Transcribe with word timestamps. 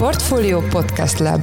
Portfolio 0.00 0.60
Podcast 0.60 1.18
Lab 1.18 1.42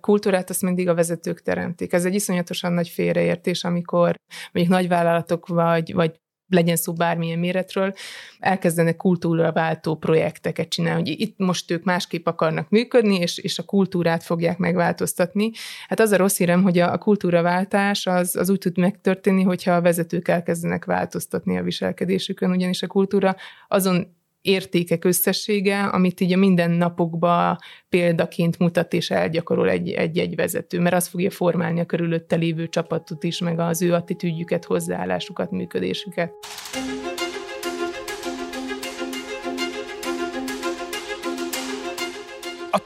kultúrát 0.00 0.50
azt 0.50 0.62
mindig 0.62 0.88
a 0.88 0.94
vezetők 0.94 1.42
teremtik. 1.42 1.92
Ez 1.92 2.04
egy 2.04 2.14
iszonyatosan 2.14 2.72
nagy 2.72 2.88
félreértés, 2.88 3.64
amikor 3.64 4.14
mondjuk 4.52 4.76
nagyvállalatok 4.76 5.46
vagy, 5.46 5.94
vagy 5.94 6.20
legyen 6.48 6.76
szó 6.76 6.92
bármilyen 6.92 7.38
méretről, 7.38 7.94
elkezdenek 8.38 8.96
kultúraváltó 8.96 9.96
projekteket 9.96 10.68
csinálni, 10.68 11.00
hogy 11.10 11.20
itt 11.20 11.38
most 11.38 11.70
ők 11.70 11.84
másképp 11.84 12.26
akarnak 12.26 12.68
működni, 12.68 13.16
és, 13.18 13.38
és 13.38 13.58
a 13.58 13.62
kultúrát 13.62 14.22
fogják 14.22 14.58
megváltoztatni. 14.58 15.50
Hát 15.88 16.00
az 16.00 16.10
a 16.10 16.16
rossz 16.16 16.36
hírem, 16.36 16.62
hogy 16.62 16.78
a, 16.78 16.92
a 16.92 16.98
kultúraváltás 16.98 18.06
az, 18.06 18.36
az 18.36 18.50
úgy 18.50 18.58
tud 18.58 18.78
megtörténni, 18.78 19.42
hogyha 19.42 19.72
a 19.72 19.80
vezetők 19.80 20.28
elkezdenek 20.28 20.84
változtatni 20.84 21.58
a 21.58 21.62
viselkedésükön, 21.62 22.50
ugyanis 22.50 22.82
a 22.82 22.86
kultúra 22.86 23.36
azon 23.68 24.15
értékek 24.46 25.04
összessége, 25.04 25.82
amit 25.82 26.20
így 26.20 26.32
a 26.32 26.36
mindennapokban 26.36 27.56
példaként 27.88 28.58
mutat 28.58 28.92
és 28.92 29.10
elgyakorol 29.10 29.68
egy-egy 29.68 30.34
vezető, 30.34 30.80
mert 30.80 30.94
az 30.94 31.06
fogja 31.06 31.30
formálni 31.30 31.80
a 31.80 31.86
körülötte 31.86 32.36
lévő 32.36 32.68
csapatot 32.68 33.24
is, 33.24 33.38
meg 33.38 33.58
az 33.58 33.82
ő 33.82 33.92
attitűdjüket, 33.92 34.64
hozzáállásukat, 34.64 35.50
működésüket. 35.50 36.32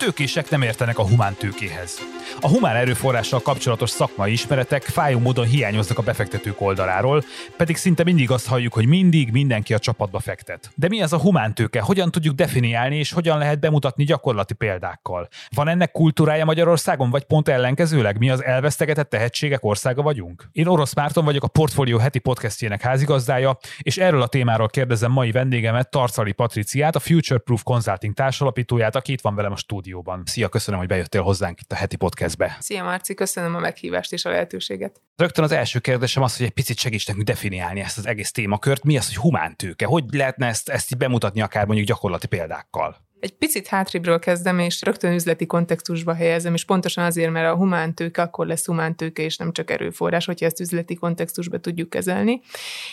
Tőkések 0.01 0.51
nem 0.51 0.63
értenek 0.63 0.99
a 0.99 1.07
humán 1.07 1.35
tőkéhez. 1.35 1.99
A 2.41 2.49
humán 2.49 2.77
erőforrással 2.77 3.41
kapcsolatos 3.41 3.91
szakmai 3.91 4.33
ismeretek 4.33 4.83
fájó 4.83 5.19
módon 5.19 5.47
hiányoznak 5.47 5.99
a 5.99 6.03
befektetők 6.03 6.61
oldaláról, 6.61 7.25
pedig 7.57 7.77
szinte 7.77 8.05
mindig 8.05 8.31
azt 8.31 8.47
halljuk, 8.47 8.73
hogy 8.73 8.87
mindig 8.87 9.31
mindenki 9.31 9.75
a 9.75 9.79
csapatba 9.79 10.19
fektet. 10.19 10.71
De 10.75 10.89
mi 10.89 11.01
ez 11.01 11.13
a 11.13 11.19
humántőke? 11.19 11.81
Hogyan 11.81 12.11
tudjuk 12.11 12.35
definiálni, 12.35 12.97
és 12.97 13.13
hogyan 13.13 13.39
lehet 13.39 13.61
bemutatni 13.61 14.05
gyakorlati 14.05 14.55
példákkal? 14.55 15.29
Van 15.55 15.69
ennek 15.69 15.91
kultúrája 15.91 16.45
Magyarországon, 16.45 17.11
vagy 17.11 17.25
pont 17.25 17.49
ellenkezőleg 17.49 18.19
mi 18.19 18.31
az 18.31 18.45
elvesztegetett 18.45 19.11
tehetségek 19.11 19.65
országa 19.65 20.03
vagyunk? 20.03 20.49
Én 20.53 20.67
Orosz 20.67 20.95
Márton 20.95 21.25
vagyok, 21.25 21.43
a 21.45 21.49
Portfolio 21.49 21.99
heti 21.99 22.19
podcastjének 22.19 22.81
házigazdája, 22.81 23.59
és 23.79 23.99
erről 23.99 24.23
a 24.23 24.27
témáról 24.27 24.69
kérdezem 24.69 25.13
mai 25.13 25.31
vendégemet, 25.31 25.91
Tarcali 25.91 26.33
Patriciát, 26.33 26.97
a 26.97 27.01
Future 27.01 27.41
Proof 27.41 27.63
Consulting 27.63 28.15
társalapítóját, 28.15 28.97
aki 28.97 29.13
itt 29.13 29.21
van 29.21 29.35
velem 29.35 29.53
a 29.53 29.57
stúdióban. 29.57 29.89
Szia, 30.25 30.49
köszönöm, 30.49 30.81
hogy 30.81 30.89
bejöttél 30.89 31.23
hozzánk 31.23 31.61
itt 31.61 31.73
a 31.73 31.75
heti 31.75 31.97
podcast 31.97 32.19
podcastbe. 32.21 32.57
Szia 32.61 32.85
Marci, 32.85 33.15
köszönöm 33.15 33.55
a 33.55 33.59
meghívást 33.59 34.13
és 34.13 34.25
a 34.25 34.31
lehetőséget. 34.31 35.01
Rögtön 35.17 35.45
az 35.45 35.53
első 35.53 35.79
kérdésem 35.79 36.23
az, 36.23 36.37
hogy 36.37 36.47
egy 36.47 36.53
picit 36.53 36.79
segíts 36.79 37.07
nekünk 37.07 37.27
definiálni 37.27 37.81
ezt 37.81 37.99
az 37.99 38.07
egész 38.07 38.31
témakört. 38.31 38.85
Mi 38.85 38.97
az, 38.97 39.07
hogy 39.07 39.17
humántőke? 39.17 39.87
Hogy 39.87 40.05
lehetne 40.11 40.47
ezt, 40.47 40.69
ezt 40.69 40.93
így 40.93 40.99
bemutatni 40.99 41.41
akár 41.41 41.67
mondjuk 41.67 41.89
gyakorlati 41.89 42.27
példákkal? 42.27 42.97
Egy 43.21 43.37
picit 43.37 43.67
hátrébről 43.67 44.19
kezdem, 44.19 44.59
és 44.59 44.83
rögtön 44.83 45.13
üzleti 45.13 45.47
kontextusba 45.47 46.15
helyezem, 46.15 46.55
és 46.55 46.65
pontosan 46.65 47.05
azért, 47.05 47.31
mert 47.31 47.53
a 47.53 47.57
humántőke 47.57 48.23
akkor 48.23 48.47
lesz 48.47 48.67
humántőke, 48.67 49.23
és 49.23 49.37
nem 49.37 49.53
csak 49.53 49.71
erőforrás, 49.71 50.25
hogyha 50.27 50.47
ezt 50.47 50.61
üzleti 50.61 50.95
kontextusba 50.95 51.59
tudjuk 51.59 51.91
kezelni. 51.91 52.41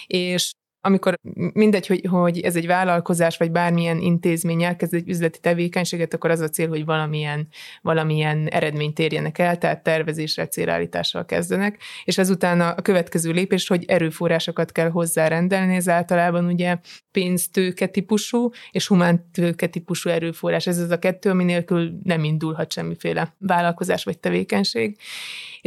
És 0.08 0.52
amikor 0.88 1.14
mindegy, 1.54 1.88
hogy, 1.88 2.06
hogy 2.10 2.40
ez 2.40 2.56
egy 2.56 2.68
vállalkozás, 2.68 3.38
vagy 3.38 3.52
bármilyen 3.52 4.00
intézmény 4.00 4.64
elkezd 4.64 4.94
egy 4.94 5.10
üzleti 5.10 5.40
tevékenységet, 5.40 6.14
akkor 6.14 6.30
az 6.32 6.40
a 6.40 6.50
cél, 6.50 6.68
hogy 6.68 6.86
valamilyen, 6.86 7.48
valamilyen 7.82 8.48
eredményt 8.48 9.00
érjenek 9.00 9.38
el, 9.38 9.58
tehát 9.58 9.84
tervezésre, 9.84 10.48
célállítással 10.48 11.26
kezdenek, 11.26 11.82
és 12.04 12.18
ezután 12.18 12.62
a, 12.62 12.76
következő 12.82 13.32
lépés, 13.32 13.68
hogy 13.68 13.86
erőforrásokat 13.88 14.72
kell 14.72 14.90
hozzárendelni, 14.90 15.76
ez 15.76 15.90
általában 15.90 16.46
ugye 16.46 16.78
pénztőke 17.12 17.88
típusú 17.88 18.50
és 18.72 18.88
humántőke 18.88 19.68
típusú 19.68 20.10
erőforrás. 20.10 20.68
Ez 20.68 20.78
az 20.78 20.90
a 20.90 21.00
kettő, 21.00 21.30
ami 21.30 21.44
nélkül 21.44 21.92
nem 22.04 22.24
indulhat 22.24 22.72
semmiféle 22.72 23.36
vállalkozás 23.38 24.04
vagy 24.04 24.20
tevékenység. 24.20 24.98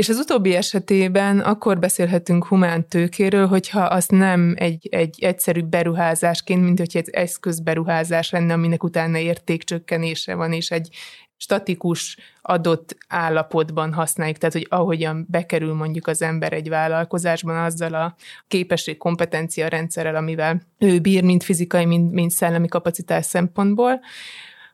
És 0.01 0.09
az 0.09 0.19
utóbbi 0.19 0.55
esetében 0.55 1.39
akkor 1.41 1.79
beszélhetünk 1.79 2.47
humán 2.47 2.89
tőkéről, 2.89 3.47
hogyha 3.47 3.81
azt 3.81 4.11
nem 4.11 4.55
egy, 4.59 4.89
egy 4.91 5.19
egyszerű 5.23 5.63
beruházásként, 5.63 6.65
mint 6.65 6.79
hogy 6.79 6.97
egy 6.97 7.09
eszközberuházás 7.11 8.31
lenne, 8.31 8.53
aminek 8.53 8.85
utána 8.85 9.19
értékcsökkenése 9.19 10.35
van, 10.35 10.53
és 10.53 10.71
egy 10.71 10.89
statikus 11.37 12.19
adott 12.43 12.97
állapotban 13.09 13.93
használjuk, 13.93 14.39
tehát 14.39 14.55
hogy 14.55 14.67
ahogyan 14.69 15.27
bekerül 15.29 15.75
mondjuk 15.75 16.07
az 16.07 16.23
ember 16.23 16.53
egy 16.53 16.69
vállalkozásban 16.69 17.57
azzal 17.57 17.95
a 17.95 18.15
képesség, 18.49 18.97
kompetencia 18.97 19.69
rendszerrel, 19.69 20.17
amivel 20.17 20.63
ő 20.79 20.99
bír, 20.99 21.23
mind 21.23 21.43
fizikai, 21.43 21.85
mind, 21.85 22.13
mind 22.13 22.31
szellemi 22.31 22.69
kapacitás 22.69 23.27
szempontból, 23.27 24.01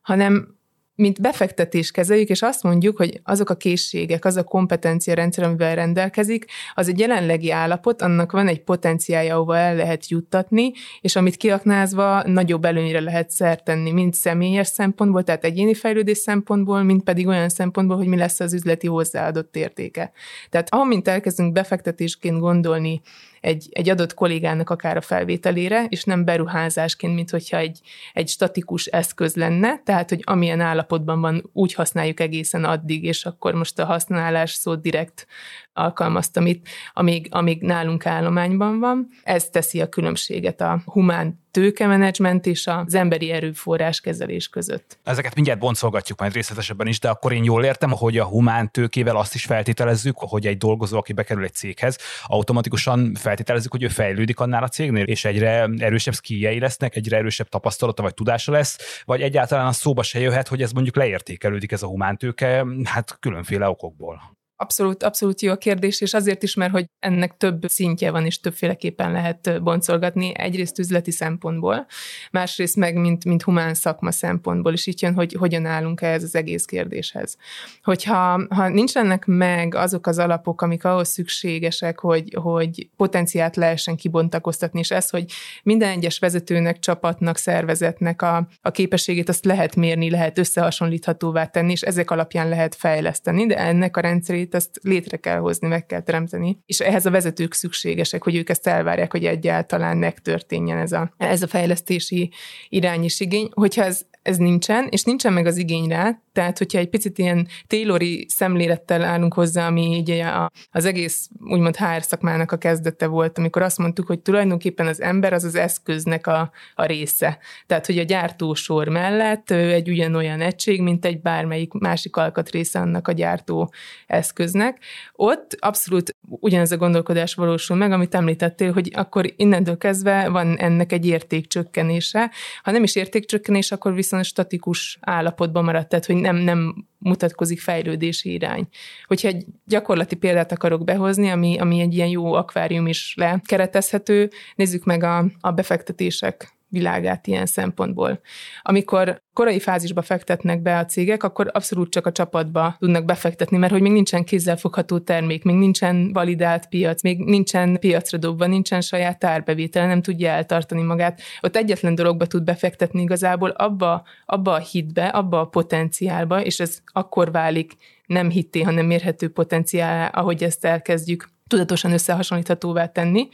hanem 0.03 0.56
mint 0.97 1.21
befektetés 1.21 1.91
kezeljük, 1.91 2.29
és 2.29 2.43
azt 2.43 2.63
mondjuk, 2.63 2.97
hogy 2.97 3.21
azok 3.23 3.51
a 3.51 3.57
készségek, 3.57 4.25
az 4.25 4.37
a 4.37 4.43
kompetencia 4.43 5.15
rendszer, 5.15 5.45
amivel 5.45 5.75
rendelkezik, 5.75 6.45
az 6.75 6.89
egy 6.89 6.99
jelenlegi 6.99 7.51
állapot, 7.51 8.03
annak 8.03 8.33
van 8.33 8.49
egy 8.49 8.63
potenciálja, 8.63 9.35
ahova 9.35 9.57
el 9.57 9.77
lehet 9.77 10.09
juttatni, 10.09 10.73
és 11.01 11.17
amit 11.17 11.37
kiaknázva 11.37 12.23
nagyobb 12.23 12.65
előnyre 12.65 13.01
lehet 13.01 13.31
szert 13.31 13.65
tenni, 13.65 13.91
mind 13.91 14.15
személyes 14.15 14.67
szempontból, 14.67 15.23
tehát 15.23 15.45
egyéni 15.45 15.75
fejlődés 15.75 16.19
szempontból, 16.19 16.83
mind 16.83 17.03
pedig 17.03 17.27
olyan 17.27 17.49
szempontból, 17.49 17.97
hogy 17.97 18.07
mi 18.07 18.17
lesz 18.17 18.41
az 18.41 18.53
üzleti 18.53 18.87
hozzáadott 18.87 19.57
értéke. 19.57 20.13
Tehát 20.51 20.75
amint 20.75 21.09
elkezdünk 21.09 21.53
befektetésként 21.53 22.39
gondolni 22.39 23.01
egy, 23.41 23.69
egy 23.71 23.89
adott 23.89 24.15
kollégának 24.15 24.71
akár 24.71 24.97
a 24.97 25.01
felvételére, 25.01 25.85
és 25.89 26.05
nem 26.05 26.25
beruházásként, 26.25 27.15
mint 27.15 27.31
hogyha 27.31 27.57
egy, 27.57 27.81
egy 28.13 28.29
statikus 28.29 28.87
eszköz 28.87 29.35
lenne, 29.35 29.83
tehát, 29.85 30.09
hogy 30.09 30.23
amilyen 30.25 30.61
állapotban 30.61 31.21
van, 31.21 31.51
úgy 31.53 31.75
használjuk 31.75 32.21
egészen 32.21 32.65
addig, 32.65 33.05
és 33.05 33.25
akkor 33.25 33.55
most 33.55 33.79
a 33.79 33.85
használás 33.85 34.53
szót 34.53 34.81
direkt 34.81 35.27
alkalmaztam 35.77 36.47
itt, 36.47 36.67
amíg, 36.93 37.29
amíg 37.31 37.63
nálunk 37.63 38.07
állományban 38.07 38.79
van. 38.79 39.09
Ez 39.23 39.45
teszi 39.45 39.81
a 39.81 39.89
különbséget 39.89 40.61
a 40.61 40.83
humán 40.85 41.45
tőkemenedzsment 41.57 42.47
és 42.47 42.67
az 42.67 42.95
emberi 42.95 43.31
erőforrás 43.31 44.01
kezelés 44.01 44.49
között. 44.49 44.99
Ezeket 45.05 45.35
mindjárt 45.35 45.59
boncolgatjuk 45.59 46.21
majd 46.21 46.33
részletesebben 46.33 46.87
is, 46.87 47.01
de 47.01 47.09
akkor 47.09 47.33
én 47.33 47.45
jól 47.45 47.65
értem, 47.65 47.91
hogy 47.91 48.19
a 48.19 48.25
humán 48.25 48.71
tőkével 48.71 49.17
azt 49.17 49.35
is 49.35 49.45
feltételezzük, 49.45 50.17
hogy 50.19 50.47
egy 50.47 50.57
dolgozó, 50.57 50.99
aki 50.99 51.13
bekerül 51.13 51.45
egy 51.45 51.55
céghez, 51.55 51.99
automatikusan 52.27 53.15
feltételezzük, 53.15 53.71
hogy 53.71 53.83
ő 53.83 53.89
fejlődik 53.89 54.41
annál 54.41 54.63
a 54.63 54.69
cégnél, 54.69 55.05
és 55.05 55.25
egyre 55.25 55.69
erősebb 55.79 56.15
skilljei 56.15 56.59
lesznek, 56.59 56.97
egyre 56.97 57.17
erősebb 57.17 57.49
tapasztalata 57.49 58.03
vagy 58.03 58.15
tudása 58.15 58.53
lesz, 58.53 59.03
vagy 59.05 59.21
egyáltalán 59.21 59.67
a 59.67 59.73
szóba 59.73 60.03
se 60.03 60.21
jöhet, 60.21 60.49
hogy 60.49 60.63
ez 60.63 60.73
mondjuk 60.73 60.97
leértékelődik 60.97 61.73
ez 61.73 61.83
a 61.83 61.87
humántőke, 61.87 62.67
hát 62.85 63.17
különféle 63.21 63.69
okokból. 63.69 64.36
Abszolút, 64.59 65.03
abszolút 65.03 65.41
jó 65.41 65.53
a 65.53 65.57
kérdés, 65.57 66.01
és 66.01 66.15
azért 66.15 66.43
is, 66.43 66.55
mert 66.55 66.73
hogy 66.73 66.85
ennek 66.99 67.37
több 67.37 67.63
szintje 67.67 68.11
van, 68.11 68.25
és 68.25 68.41
többféleképpen 68.41 69.13
lehet 69.13 69.63
boncolgatni. 69.63 70.33
Egyrészt 70.39 70.79
üzleti 70.79 71.11
szempontból, 71.11 71.87
másrészt 72.31 72.77
meg, 72.77 72.97
mint, 72.97 73.25
mint 73.25 73.43
humán 73.43 73.75
szakma 73.75 74.11
szempontból 74.11 74.73
is 74.73 74.87
így 74.87 75.03
jön, 75.03 75.15
hogy 75.15 75.33
hogyan 75.33 75.67
állunk 75.67 76.01
ehhez 76.01 76.23
az 76.23 76.35
egész 76.35 76.65
kérdéshez. 76.65 77.37
Hogyha 77.83 78.47
ha 78.49 78.69
nincsenek 78.69 79.25
meg 79.27 79.75
azok 79.75 80.07
az 80.07 80.19
alapok, 80.19 80.63
amik 80.63 80.85
ahhoz 80.85 81.09
szükségesek, 81.09 81.99
hogy, 81.99 82.37
hogy 82.41 82.89
potenciált 82.97 83.57
lehessen 83.57 83.97
kibontakoztatni, 83.97 84.79
és 84.79 84.91
ez, 84.91 85.11
hogy 85.11 85.25
minden 85.63 85.91
egyes 85.91 86.19
vezetőnek, 86.19 86.79
csapatnak, 86.79 87.37
szervezetnek 87.37 88.23
a, 88.23 88.49
a 88.61 88.71
képességét 88.71 89.29
azt 89.29 89.45
lehet 89.45 89.77
mérni, 89.77 90.11
lehet 90.11 90.39
összehasonlíthatóvá 90.39 91.47
tenni, 91.47 91.73
és 91.73 91.83
ezek 91.83 92.11
alapján 92.11 92.49
lehet 92.49 92.75
fejleszteni, 92.75 93.47
de 93.47 93.57
ennek 93.59 93.97
a 93.97 94.01
rendszerét 94.01 94.46
rendszerét, 94.53 94.55
ezt 94.55 94.81
létre 94.83 95.17
kell 95.17 95.39
hozni, 95.39 95.69
meg 95.69 95.87
kell 95.87 96.01
teremteni. 96.01 96.59
És 96.67 96.81
ehhez 96.81 97.07
a 97.07 97.11
vezetők 97.11 97.55
szükségesek, 97.55 98.23
hogy 98.23 98.37
ők 98.37 98.49
ezt 98.49 98.67
elvárják, 98.67 99.13
hogy 99.13 99.25
egyáltalán 99.25 99.97
megtörténjen 99.97 100.79
ez 100.79 100.93
a, 100.93 101.13
ez 101.17 101.43
a 101.43 101.47
fejlesztési 101.47 102.31
irány 102.69 103.05
és 103.05 103.21
igény. 103.21 103.49
Hogyha 103.53 103.85
ez, 103.85 104.03
ez 104.23 104.37
nincsen, 104.37 104.87
és 104.91 105.03
nincsen 105.03 105.33
meg 105.33 105.47
az 105.47 105.57
igény 105.57 105.89
rá, 105.89 106.21
tehát 106.37 106.59
hogyha 106.59 106.79
egy 106.79 106.89
picit 106.89 107.19
ilyen 107.19 107.49
Taylori 107.67 108.27
szemlélettel 108.29 109.03
állunk 109.03 109.35
hozzá, 109.35 109.67
ami 109.67 109.97
így 109.97 110.11
a, 110.11 110.51
az 110.71 110.85
egész 110.85 111.29
úgymond 111.45 111.77
HR 111.77 112.03
szakmának 112.03 112.53
a 112.53 112.57
kezdete 112.57 113.07
volt, 113.07 113.39
amikor 113.39 113.63
azt 113.63 113.79
mondtuk, 113.79 114.07
hogy 114.07 114.21
tulajdonképpen 114.21 114.87
az 114.87 115.01
ember 115.01 115.33
az 115.33 115.45
az 115.45 115.55
eszköznek 115.55 116.27
a, 116.27 116.51
a 116.75 116.85
része. 116.85 117.39
Tehát, 117.67 117.87
hogy 117.87 117.99
a 117.99 118.03
gyártósor 118.03 118.89
mellett 118.89 119.51
egy 119.51 119.89
ugyanolyan 119.89 120.41
egység, 120.41 120.81
mint 120.83 121.05
egy 121.05 121.21
bármelyik 121.21 121.73
másik 121.73 122.17
alkatrésze 122.17 122.79
annak 122.79 123.09
a 123.09 123.13
gyártó 123.13 123.73
eszköznek. 124.07 124.79
Ott 125.13 125.57
abszolút 125.59 126.17
ugyanez 126.29 126.73
a 126.73 126.77
gondolkodás 126.77 127.35
valósul 127.35 127.77
meg, 127.77 127.93
amit 127.93 128.15
említettél, 128.15 128.73
hogy 128.73 128.91
akkor 128.95 129.33
innentől 129.37 129.79
kezdve 129.79 130.29
van 130.29 130.59
ennek 130.59 130.93
egy 130.93 131.07
értékcsökkenése. 131.07 132.31
Ha 132.63 132.71
nem 132.71 132.83
is 132.83 132.97
értékcsökkenés, 132.97 133.73
akkor 133.73 133.95
viszont 133.95 134.25
statikus 134.25 134.99
állapotban 135.01 135.65
maradt, 135.65 135.89
tehát 135.89 136.07
hogy 136.07 136.17
nem, 136.27 136.37
nem 136.37 136.87
mutatkozik 136.99 137.61
fejlődési 137.61 138.33
irány. 138.33 138.69
Hogyha 139.05 139.29
egy 139.29 139.45
gyakorlati 139.65 140.17
példát 140.17 140.53
akarok 140.53 140.85
behozni, 140.85 141.29
ami, 141.29 141.59
ami 141.59 141.81
egy 141.81 141.95
ilyen 141.95 142.09
jó 142.09 142.33
akvárium 142.33 142.87
is 142.87 143.15
lekeretezhető, 143.17 144.31
nézzük 144.55 144.85
meg 144.85 145.03
a, 145.03 145.25
a 145.41 145.51
befektetések 145.51 146.56
világát 146.69 147.27
ilyen 147.27 147.47
szempontból. 147.47 148.21
Amikor 148.63 149.23
korai 149.33 149.61
fázisba 149.61 150.03
fektetnek 150.03 150.63
be 150.63 150.79
a 150.79 150.85
cégek, 150.85 151.23
akkor 151.23 151.51
abszolút 151.53 151.91
csak 151.91 152.07
a 152.07 152.13
csapatba 152.13 152.77
tudnak 152.79 153.05
befektetni, 153.05 153.57
mert 153.57 153.73
hogy 153.73 153.81
még 153.81 153.93
nincsen 153.93 154.25
kézzelfogható 154.25 154.99
termék, 154.99 155.45
még 155.45 155.55
nincsen 155.55 156.13
validált 156.13 156.69
piac, 156.69 157.03
még 157.03 157.19
nincsen 157.19 157.79
piacra 157.79 158.19
dobva, 158.19 158.47
nincsen 158.47 158.81
saját 158.81 159.19
tárbevétel, 159.19 159.87
nem 159.87 160.03
tudja 160.03 160.31
eltartani 160.31 160.83
magát. 160.83 161.21
Ott 161.41 161.57
egyetlen 161.57 161.95
dologba 161.95 162.27
tud 162.27 162.45
befektetni 162.45 163.03
igazából, 163.03 163.51
abba, 163.51 164.05
abba 164.27 164.53
a 164.53 164.59
hitbe, 164.59 165.07
abba 165.07 165.41
a 165.41 165.47
potenciálba, 165.47 166.43
és 166.43 166.61
ez 166.61 166.79
akkor 166.85 167.31
válik 167.31 167.77
nem 168.07 168.31
hitté, 168.31 168.63
hanem 168.63 168.87
mérhető 168.87 169.29
potenciál, 169.29 170.11
ahogy 170.13 170.43
ezt 170.43 170.65
elkezdjük 170.65 171.29
tudatosan 171.49 171.93
összehasonlíthatóvá 171.93 172.87
tenni, 172.87 173.29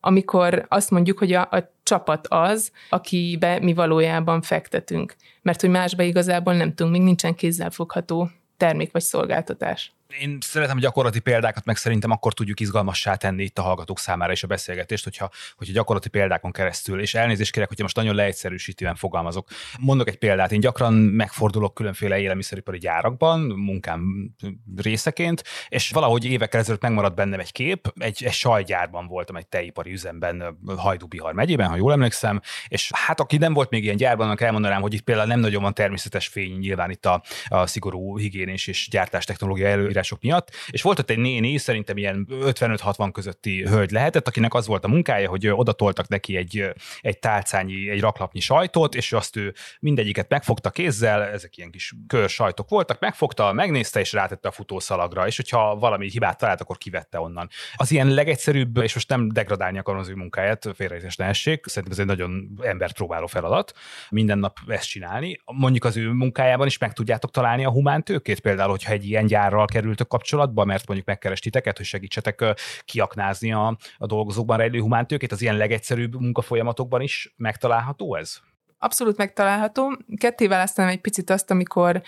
amikor 0.00 0.66
azt 0.68 0.90
mondjuk, 0.90 1.18
hogy 1.18 1.32
a, 1.32 1.40
a 1.40 1.72
csapat 1.82 2.26
az, 2.26 2.72
akibe 2.90 3.58
mi 3.60 3.74
valójában 3.74 4.42
fektetünk. 4.42 5.14
Mert 5.42 5.60
hogy 5.60 5.70
másba 5.70 6.02
igazából 6.02 6.54
nem 6.54 6.74
tudunk, 6.74 6.96
még 6.96 7.04
nincsen 7.04 7.34
kézzelfogható 7.34 8.30
termék 8.56 8.92
vagy 8.92 9.02
szolgáltatás. 9.02 9.92
Én 10.18 10.38
szeretem 10.40 10.76
a 10.76 10.80
gyakorlati 10.80 11.20
példákat, 11.20 11.64
meg 11.64 11.76
szerintem 11.76 12.10
akkor 12.10 12.34
tudjuk 12.34 12.60
izgalmassá 12.60 13.14
tenni 13.14 13.42
itt 13.42 13.58
a 13.58 13.62
hallgatók 13.62 13.98
számára 13.98 14.32
is 14.32 14.42
a 14.42 14.46
beszélgetést, 14.46 15.04
hogyha, 15.04 15.30
hogyha 15.56 15.74
gyakorlati 15.74 16.08
példákon 16.08 16.52
keresztül, 16.52 17.00
és 17.00 17.14
elnézést 17.14 17.52
kérek, 17.52 17.68
hogyha 17.68 17.82
most 17.82 17.96
nagyon 17.96 18.14
leegyszerűsítően 18.14 18.94
fogalmazok. 18.94 19.48
Mondok 19.78 20.08
egy 20.08 20.16
példát, 20.16 20.52
én 20.52 20.60
gyakran 20.60 20.92
megfordulok 20.92 21.74
különféle 21.74 22.18
élelmiszeripari 22.18 22.78
gyárakban, 22.78 23.40
munkám 23.40 24.30
részeként, 24.76 25.42
és 25.68 25.90
valahogy 25.90 26.24
évekkel 26.24 26.60
ezelőtt 26.60 26.82
megmaradt 26.82 27.14
bennem 27.14 27.40
egy 27.40 27.52
kép, 27.52 27.92
egy, 27.98 28.24
egy 28.24 28.32
sajgyárban 28.32 29.06
voltam, 29.06 29.36
egy 29.36 29.46
tejipari 29.46 29.92
üzemben, 29.92 30.58
Hajdú-Bihar 30.76 31.32
megyében, 31.32 31.68
ha 31.68 31.76
jól 31.76 31.92
emlékszem, 31.92 32.40
és 32.68 32.90
hát 32.94 33.20
aki 33.20 33.36
nem 33.36 33.52
volt 33.52 33.70
még 33.70 33.84
ilyen 33.84 33.96
gyárban, 33.96 34.26
annak 34.26 34.40
elmondanám, 34.40 34.80
hogy 34.80 34.94
itt 34.94 35.02
például 35.02 35.28
nem 35.28 35.40
nagyon 35.40 35.62
van 35.62 35.74
természetes 35.74 36.26
fény, 36.26 36.58
nyilván 36.58 36.90
itt 36.90 37.06
a, 37.06 37.22
a 37.48 37.66
szigorú 37.66 38.18
higiénés 38.18 38.66
és 38.66 38.88
gyártás 38.90 39.24
technológia 39.24 39.68
elő 39.68 39.90
előírások 40.00 40.22
miatt, 40.22 40.50
és 40.70 40.82
volt 40.82 40.98
ott 40.98 41.10
egy 41.10 41.18
néni, 41.18 41.56
szerintem 41.56 41.96
ilyen 41.96 42.26
55-60 42.30 43.10
közötti 43.12 43.62
hölgy 43.62 43.90
lehetett, 43.90 44.28
akinek 44.28 44.54
az 44.54 44.66
volt 44.66 44.84
a 44.84 44.88
munkája, 44.88 45.28
hogy 45.28 45.48
oda 45.48 45.72
toltak 45.72 46.08
neki 46.08 46.36
egy, 46.36 46.72
egy 47.00 47.18
tálcányi, 47.18 47.90
egy 47.90 48.00
raklapnyi 48.00 48.40
sajtot, 48.40 48.94
és 48.94 49.12
azt 49.12 49.36
ő 49.36 49.54
mindegyiket 49.80 50.28
megfogta 50.28 50.70
kézzel, 50.70 51.22
ezek 51.22 51.56
ilyen 51.56 51.70
kis 51.70 51.94
kör 52.06 52.28
sajtok 52.28 52.68
voltak, 52.68 53.00
megfogta, 53.00 53.52
megnézte, 53.52 54.00
és 54.00 54.12
rátette 54.12 54.48
a 54.48 54.52
futószalagra, 54.52 55.26
és 55.26 55.36
hogyha 55.36 55.76
valami 55.76 56.10
hibát 56.10 56.38
talált, 56.38 56.60
akkor 56.60 56.78
kivette 56.78 57.20
onnan. 57.20 57.48
Az 57.76 57.90
ilyen 57.90 58.08
legegyszerűbb, 58.08 58.76
és 58.76 58.94
most 58.94 59.08
nem 59.08 59.28
degradálni 59.28 59.78
akarom 59.78 60.00
az 60.00 60.08
ő 60.08 60.14
munkáját, 60.14 60.68
félrejtés 60.74 61.16
ne 61.16 61.24
essék, 61.24 61.66
szerintem 61.66 61.92
ez 61.92 61.98
egy 61.98 62.16
nagyon 62.16 62.58
embert 62.62 62.94
próbáló 62.94 63.26
feladat, 63.26 63.72
minden 64.10 64.38
nap 64.38 64.58
ezt 64.66 64.88
csinálni. 64.88 65.40
Mondjuk 65.44 65.84
az 65.84 65.96
ő 65.96 66.10
munkájában 66.10 66.66
is 66.66 66.78
meg 66.78 66.92
tudjátok 66.92 67.30
találni 67.30 67.64
a 67.64 67.70
humán 67.70 68.04
tőkét, 68.04 68.40
például, 68.40 68.70
hogyha 68.70 68.92
egy 68.92 69.04
ilyen 69.04 69.26
gyárral 69.26 69.66
kerül 69.66 69.89
kerültök 69.90 70.08
kapcsolatba, 70.08 70.64
mert 70.64 70.86
mondjuk 70.86 71.08
megkerestiteket, 71.08 71.76
hogy 71.76 71.86
segítsetek 71.86 72.44
kiaknázni 72.84 73.52
a, 73.52 73.76
a 73.98 74.06
dolgozókban 74.06 74.56
rejlő 74.56 74.80
humántőkét, 74.80 75.32
az 75.32 75.42
ilyen 75.42 75.56
legegyszerűbb 75.56 76.20
munkafolyamatokban 76.20 77.00
is 77.00 77.34
megtalálható 77.36 78.14
ez? 78.14 78.36
Abszolút 78.78 79.16
megtalálható. 79.16 79.96
Ketté 80.16 80.46
választanám 80.46 80.90
egy 80.90 81.00
picit 81.00 81.30
azt, 81.30 81.50
amikor, 81.50 82.02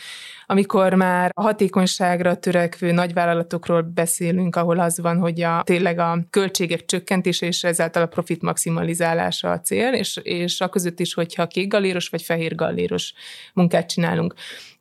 amikor 0.47 0.95
már 0.95 1.31
a 1.35 1.43
hatékonyságra 1.43 2.37
törekvő 2.37 2.93
nagyvállalatokról 2.93 3.83
beszélünk, 3.83 4.57
ahol 4.57 4.79
az 4.79 5.01
van, 5.01 5.19
hogy 5.19 5.43
a, 5.43 5.63
tényleg 5.63 5.99
a 5.99 6.19
költségek 6.31 6.85
csökkentése 6.85 7.47
és 7.47 7.65
ezáltal 7.65 8.03
a 8.03 8.07
profit 8.07 8.43
maximalizálása 8.43 9.51
a 9.51 9.61
cél, 9.61 9.93
és, 9.93 10.17
és 10.23 10.61
a 10.61 10.69
között 10.69 11.01
is, 11.01 11.15
hogyha 11.15 11.47
kék 11.47 11.69
galléros 11.69 12.09
vagy 12.09 12.23
fehér 12.23 12.55
galléros 12.55 13.13
munkát 13.55 13.89
csinálunk. 13.89 14.35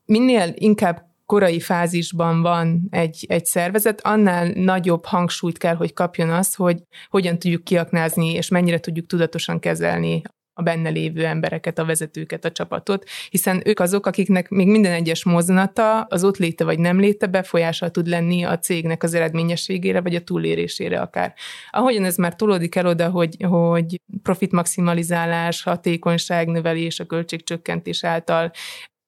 Minél 0.06 0.54
inkább 0.56 1.11
korai 1.32 1.60
fázisban 1.60 2.42
van 2.42 2.88
egy, 2.90 3.26
egy 3.28 3.46
szervezet, 3.46 4.02
annál 4.02 4.52
nagyobb 4.56 5.06
hangsúlyt 5.06 5.58
kell, 5.58 5.76
hogy 5.76 5.94
kapjon 5.94 6.30
az, 6.30 6.56
hogy 6.56 6.84
hogyan 7.10 7.40
tudjuk 7.40 7.64
kiaknázni, 7.64 8.34
és 8.34 8.48
mennyire 8.48 8.80
tudjuk 8.80 9.06
tudatosan 9.06 9.60
kezelni 9.60 10.22
a 10.54 10.62
benne 10.62 10.90
lévő 10.90 11.26
embereket, 11.26 11.80
a 11.80 11.86
vezetőket, 11.86 12.46
a 12.46 12.52
csapatot, 12.52 13.10
hiszen 13.30 13.62
ők 13.66 13.80
azok, 13.80 14.06
akiknek 14.06 14.50
még 14.50 14.68
minden 14.68 14.92
egyes 14.92 15.24
mozdulata, 15.24 16.02
az 16.02 16.24
ott 16.24 16.38
léte 16.38 16.64
vagy 16.64 16.80
nem 16.80 17.00
léte 17.00 17.28
befolyással 17.28 17.92
tud 17.92 18.08
lenni 18.08 18.44
a 18.44 18.60
cégnek 18.60 19.04
az 19.04 19.14
eredményességére, 19.14 20.02
vagy 20.02 20.16
a 20.16 20.24
túlérésére 20.24 21.02
akár. 21.02 21.34
Ahogyan 21.70 22.06
ez 22.06 22.16
már 22.16 22.36
tolódik 22.36 22.76
el 22.76 22.86
oda, 22.86 23.10
hogy, 23.10 23.36
hogy 23.50 24.02
profit 24.22 24.52
maximalizálás, 24.52 25.64
hatékonyság 25.64 26.48
növelés, 26.48 27.00
a 27.00 27.06
költségcsökkentés 27.06 28.04
által 28.04 28.52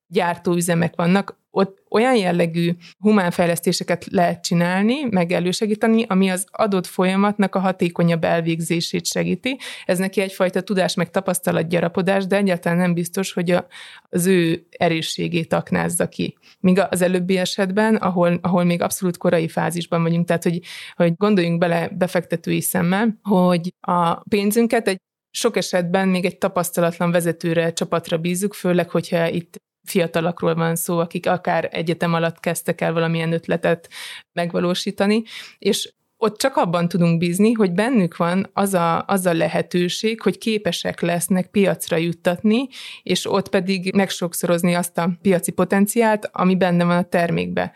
gyártóüzemek 0.08 0.96
vannak, 0.96 1.42
ott 1.56 1.84
olyan 1.90 2.16
jellegű 2.16 2.72
humánfejlesztéseket 3.00 4.06
lehet 4.06 4.44
csinálni, 4.44 5.04
meg 5.10 5.32
elősegíteni, 5.32 6.06
ami 6.08 6.30
az 6.30 6.46
adott 6.52 6.86
folyamatnak 6.86 7.56
a 7.56 7.60
hatékonyabb 7.60 8.24
elvégzését 8.24 9.06
segíti. 9.06 9.58
Ez 9.86 9.98
neki 9.98 10.22
egyfajta 10.22 10.62
tudás 10.62 10.94
meg 10.94 11.10
tapasztalat 11.10 11.68
gyarapodás, 11.68 12.28
de 12.28 12.36
egyáltalán 12.36 12.78
nem 12.78 12.94
biztos, 12.94 13.34
hogy 13.34 13.52
a, 13.52 13.68
az 14.10 14.26
ő 14.26 14.68
erősségét 14.70 15.54
aknázza 15.54 16.08
ki. 16.08 16.38
Míg 16.60 16.80
az 16.90 17.02
előbbi 17.02 17.38
esetben, 17.38 17.96
ahol, 17.96 18.40
ahol 18.42 18.64
még 18.64 18.82
abszolút 18.82 19.18
korai 19.18 19.48
fázisban 19.48 20.02
vagyunk, 20.02 20.28
tehát 20.28 20.44
hogy, 20.44 20.60
hogy 20.96 21.14
gondoljunk 21.18 21.60
bele 21.60 21.88
befektetői 21.88 22.62
szemmel, 22.62 23.20
hogy 23.22 23.74
a 23.82 24.20
pénzünket 24.30 24.88
egy 24.88 24.98
sok 25.36 25.58
esetben 25.58 26.08
még 26.08 26.26
egy 26.26 26.38
tapasztalatlan 26.38 27.12
vezetőre, 27.12 27.74
csapatra 27.74 28.18
bízunk, 28.18 28.54
főleg, 28.54 28.90
hogyha 28.90 29.28
itt 29.28 29.62
fiatalakról 29.84 30.56
van 30.56 30.76
szó, 30.76 31.00
akik 31.00 31.28
akár 31.28 31.70
egyetem 31.72 32.14
alatt 32.14 32.40
kezdtek 32.40 32.82
el 32.82 32.94
valamilyen 32.94 33.34
ötletet 33.34 33.90
megvalósítani, 34.34 35.24
és 35.60 35.94
ott 36.18 36.38
csak 36.38 36.56
abban 36.56 36.88
tudunk 36.88 37.18
bízni, 37.18 37.52
hogy 37.52 37.72
bennük 37.72 38.18
van 38.18 38.50
az 38.54 38.74
a, 38.74 39.04
az 39.08 39.26
a 39.26 39.34
lehetőség, 39.34 40.22
hogy 40.22 40.38
képesek 40.38 41.02
lesznek 41.02 41.48
piacra 41.48 41.98
juttatni, 41.98 42.68
és 43.04 43.32
ott 43.32 43.50
pedig 43.50 43.94
megsokszorozni 43.94 44.74
azt 44.74 44.98
a 44.98 45.10
piaci 45.22 45.52
potenciált, 45.52 46.30
ami 46.32 46.56
benne 46.56 46.84
van 46.84 46.98
a 46.98 47.04
termékbe 47.04 47.72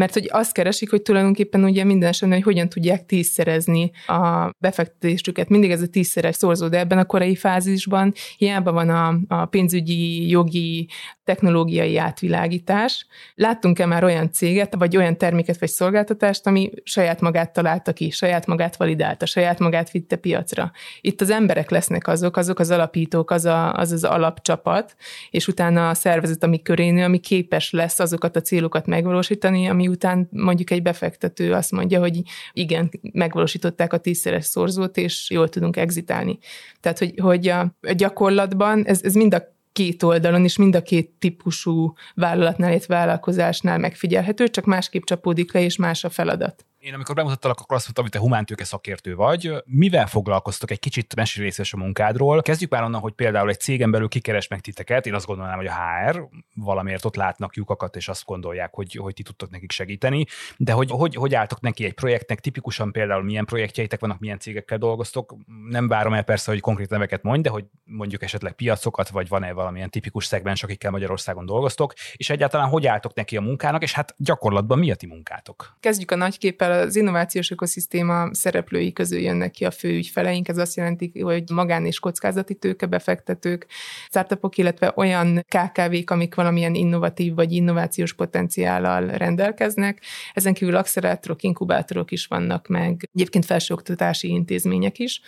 mert 0.00 0.12
hogy 0.12 0.28
azt 0.32 0.52
keresik, 0.52 0.90
hogy 0.90 1.02
tulajdonképpen 1.02 1.64
ugye 1.64 1.84
minden 1.84 2.08
esetben, 2.08 2.36
hogy 2.36 2.46
hogyan 2.46 2.68
tudják 2.68 3.06
tízszerezni 3.06 3.90
a 4.06 4.50
befektetésüket. 4.58 5.48
Mindig 5.48 5.70
ez 5.70 5.82
a 5.82 5.86
tízszeres 5.86 6.36
szorzó, 6.36 6.68
de 6.68 6.78
ebben 6.78 6.98
a 6.98 7.04
korai 7.04 7.36
fázisban 7.36 8.12
hiába 8.36 8.72
van 8.72 8.88
a, 8.88 9.18
a 9.28 9.44
pénzügyi, 9.44 10.28
jogi, 10.28 10.88
technológiai 11.24 11.96
átvilágítás. 11.96 13.06
Láttunk-e 13.34 13.86
már 13.86 14.04
olyan 14.04 14.32
céget, 14.32 14.74
vagy 14.74 14.96
olyan 14.96 15.16
terméket 15.16 15.58
vagy 15.58 15.68
szolgáltatást, 15.68 16.46
ami 16.46 16.70
saját 16.82 17.20
magát 17.20 17.52
találta 17.52 17.92
ki, 17.92 18.10
saját 18.10 18.46
magát 18.46 18.76
validálta, 18.76 19.26
saját 19.26 19.58
magát 19.58 19.90
vitte 19.90 20.16
piacra. 20.16 20.72
Itt 21.00 21.20
az 21.20 21.30
emberek 21.30 21.70
lesznek 21.70 22.06
azok, 22.08 22.36
azok 22.36 22.58
az 22.58 22.70
alapítók, 22.70 23.30
az 23.30 23.44
a, 23.44 23.72
az, 23.72 23.92
az 23.92 24.04
alapcsapat, 24.04 24.96
és 25.30 25.48
utána 25.48 25.88
a 25.88 25.94
szervezet, 25.94 26.44
ami 26.44 26.62
körénő, 26.62 27.04
ami 27.04 27.18
képes 27.18 27.70
lesz 27.70 27.98
azokat 27.98 28.36
a 28.36 28.40
célokat 28.40 28.86
megvalósítani, 28.86 29.68
ami 29.68 29.88
után 29.90 30.28
mondjuk 30.30 30.70
egy 30.70 30.82
befektető 30.82 31.52
azt 31.52 31.70
mondja, 31.70 32.00
hogy 32.00 32.22
igen, 32.52 32.90
megvalósították 33.12 33.92
a 33.92 33.98
tízszeres 33.98 34.44
szorzót, 34.44 34.96
és 34.96 35.30
jól 35.30 35.48
tudunk 35.48 35.76
exitálni. 35.76 36.38
Tehát, 36.80 36.98
hogy, 36.98 37.14
hogy 37.22 37.48
a, 37.48 37.74
gyakorlatban 37.94 38.84
ez, 38.84 39.02
ez 39.02 39.14
mind 39.14 39.34
a 39.34 39.58
két 39.72 40.02
oldalon 40.02 40.44
és 40.44 40.56
mind 40.56 40.74
a 40.74 40.82
két 40.82 41.10
típusú 41.18 41.92
vállalatnál, 42.14 42.70
illetve 42.70 42.94
vállalkozásnál 42.94 43.78
megfigyelhető, 43.78 44.48
csak 44.48 44.64
másképp 44.64 45.02
csapódik 45.02 45.52
le, 45.52 45.62
és 45.62 45.76
más 45.76 46.04
a 46.04 46.10
feladat. 46.10 46.64
Én 46.80 46.94
amikor 46.94 47.14
bemutattalak, 47.14 47.60
akkor 47.60 47.76
azt 47.76 47.84
mondtam, 47.84 48.04
hogy 48.04 48.12
te 48.12 48.18
humántőke 48.18 48.64
szakértő 48.64 49.14
vagy. 49.14 49.62
Mivel 49.64 50.06
foglalkoztok? 50.06 50.70
Egy 50.70 50.78
kicsit 50.78 51.14
mesélj 51.14 51.50
a 51.70 51.76
munkádról. 51.76 52.42
Kezdjük 52.42 52.70
már 52.70 52.82
onnan, 52.82 53.00
hogy 53.00 53.12
például 53.12 53.48
egy 53.48 53.60
cégen 53.60 53.90
belül 53.90 54.08
kikeres 54.08 54.48
meg 54.48 54.60
titeket. 54.60 55.06
Én 55.06 55.14
azt 55.14 55.26
gondolnám, 55.26 55.56
hogy 55.56 55.66
a 55.66 55.72
HR 55.72 56.28
valamiért 56.54 57.04
ott 57.04 57.16
látnak 57.16 57.54
lyukakat, 57.54 57.96
és 57.96 58.08
azt 58.08 58.24
gondolják, 58.24 58.74
hogy, 58.74 58.94
hogy 58.94 59.14
ti 59.14 59.22
tudtok 59.22 59.50
nekik 59.50 59.70
segíteni. 59.70 60.26
De 60.56 60.72
hogy, 60.72 60.90
hogy, 60.90 61.14
hogy 61.14 61.34
álltok 61.34 61.60
neki 61.60 61.84
egy 61.84 61.92
projektnek, 61.92 62.40
tipikusan 62.40 62.92
például 62.92 63.22
milyen 63.22 63.44
projektjeitek 63.44 64.00
vannak, 64.00 64.18
milyen 64.18 64.38
cégekkel 64.38 64.78
dolgoztok. 64.78 65.34
Nem 65.68 65.88
várom 65.88 66.12
el 66.12 66.22
persze, 66.22 66.50
hogy 66.50 66.60
konkrét 66.60 66.90
neveket 66.90 67.22
mondj, 67.22 67.42
de 67.42 67.50
hogy 67.50 67.64
mondjuk 67.84 68.22
esetleg 68.22 68.52
piacokat, 68.52 69.08
vagy 69.08 69.28
van-e 69.28 69.52
valamilyen 69.52 69.90
tipikus 69.90 70.24
szegmens, 70.24 70.62
akikkel 70.62 70.90
Magyarországon 70.90 71.46
dolgoztok, 71.46 71.92
és 72.16 72.30
egyáltalán 72.30 72.68
hogy 72.68 72.86
álltok 72.86 73.14
neki 73.14 73.36
a 73.36 73.40
munkának, 73.40 73.82
és 73.82 73.92
hát 73.92 74.14
gyakorlatban 74.18 74.78
mi 74.78 74.90
a 74.90 74.94
ti 74.94 75.06
munkátok? 75.06 75.76
Kezdjük 75.80 76.10
a 76.10 76.16
nagy 76.16 76.38
az 76.70 76.96
innovációs 76.96 77.50
ökoszisztéma 77.50 78.34
szereplői 78.34 78.92
közül 78.92 79.20
jönnek 79.20 79.50
ki 79.50 79.64
a 79.64 79.70
fő 79.70 79.88
ügyfeleink, 79.88 80.48
ez 80.48 80.58
azt 80.58 80.76
jelenti, 80.76 81.20
hogy 81.20 81.50
magán 81.50 81.86
és 81.86 81.98
kockázati 81.98 82.54
tőkebefektetők, 82.54 83.66
startupok, 84.08 84.58
illetve 84.58 84.92
olyan 84.96 85.44
KKV-k, 85.48 86.10
amik 86.10 86.34
valamilyen 86.34 86.74
innovatív 86.74 87.34
vagy 87.34 87.52
innovációs 87.52 88.12
potenciállal 88.12 89.06
rendelkeznek. 89.06 90.02
Ezen 90.32 90.54
kívül 90.54 90.76
accelerátorok, 90.76 91.42
inkubátorok 91.42 92.10
is 92.10 92.26
vannak 92.26 92.66
meg, 92.66 93.08
egyébként 93.12 93.44
felsőoktatási 93.44 94.28
intézmények 94.28 94.98
is, 94.98 95.20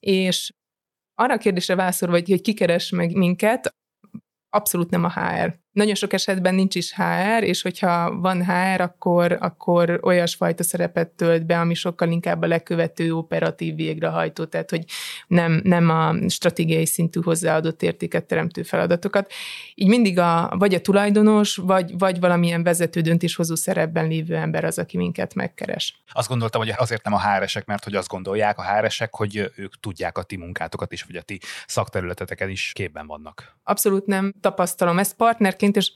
és 0.00 0.52
arra 1.14 1.34
a 1.34 1.38
kérdésre 1.38 1.74
válaszol, 1.74 2.08
vagy 2.08 2.28
hogy 2.28 2.40
kikeres 2.40 2.90
meg 2.90 3.16
minket, 3.16 3.74
abszolút 4.48 4.90
nem 4.90 5.04
a 5.04 5.12
HR. 5.12 5.63
Nagyon 5.74 5.94
sok 5.94 6.12
esetben 6.12 6.54
nincs 6.54 6.74
is 6.74 6.94
HR, 6.94 7.42
és 7.42 7.62
hogyha 7.62 8.20
van 8.20 8.44
HR, 8.44 8.80
akkor, 8.80 9.36
akkor 9.40 10.00
olyasfajta 10.02 10.62
szerepet 10.62 11.08
tölt 11.08 11.46
be, 11.46 11.60
ami 11.60 11.74
sokkal 11.74 12.10
inkább 12.10 12.42
a 12.42 12.46
lekövető 12.46 13.12
operatív 13.12 13.74
végrehajtó, 13.74 14.44
tehát 14.44 14.70
hogy 14.70 14.84
nem, 15.26 15.60
nem 15.64 15.88
a 15.90 16.28
stratégiai 16.28 16.86
szintű 16.86 17.20
hozzáadott 17.22 17.82
értéket 17.82 18.24
teremtő 18.24 18.62
feladatokat. 18.62 19.32
Így 19.74 19.88
mindig 19.88 20.18
a, 20.18 20.54
vagy 20.58 20.74
a 20.74 20.80
tulajdonos, 20.80 21.56
vagy, 21.56 21.98
vagy 21.98 22.20
valamilyen 22.20 22.62
vezető 22.62 23.00
döntéshozó 23.00 23.54
szerepben 23.54 24.08
lévő 24.08 24.36
ember 24.36 24.64
az, 24.64 24.78
aki 24.78 24.96
minket 24.96 25.34
megkeres. 25.34 26.02
Azt 26.12 26.28
gondoltam, 26.28 26.60
hogy 26.60 26.72
azért 26.76 27.04
nem 27.04 27.14
a 27.14 27.20
HR-esek, 27.20 27.66
mert 27.66 27.84
hogy 27.84 27.94
azt 27.94 28.08
gondolják 28.08 28.58
a 28.58 28.62
HR-esek, 28.62 29.14
hogy 29.14 29.50
ők 29.56 29.80
tudják 29.80 30.18
a 30.18 30.22
ti 30.22 30.36
munkátokat 30.36 30.92
is, 30.92 31.02
vagy 31.02 31.16
a 31.16 31.22
ti 31.22 31.40
szakterületeteken 31.66 32.48
is 32.48 32.72
képben 32.74 33.06
vannak. 33.06 33.56
Abszolút 33.62 34.06
nem 34.06 34.34
tapasztalom 34.40 34.98
ezt 34.98 35.14
partnerként 35.16 35.62
egyébként, 35.64 35.76
és, 35.76 35.92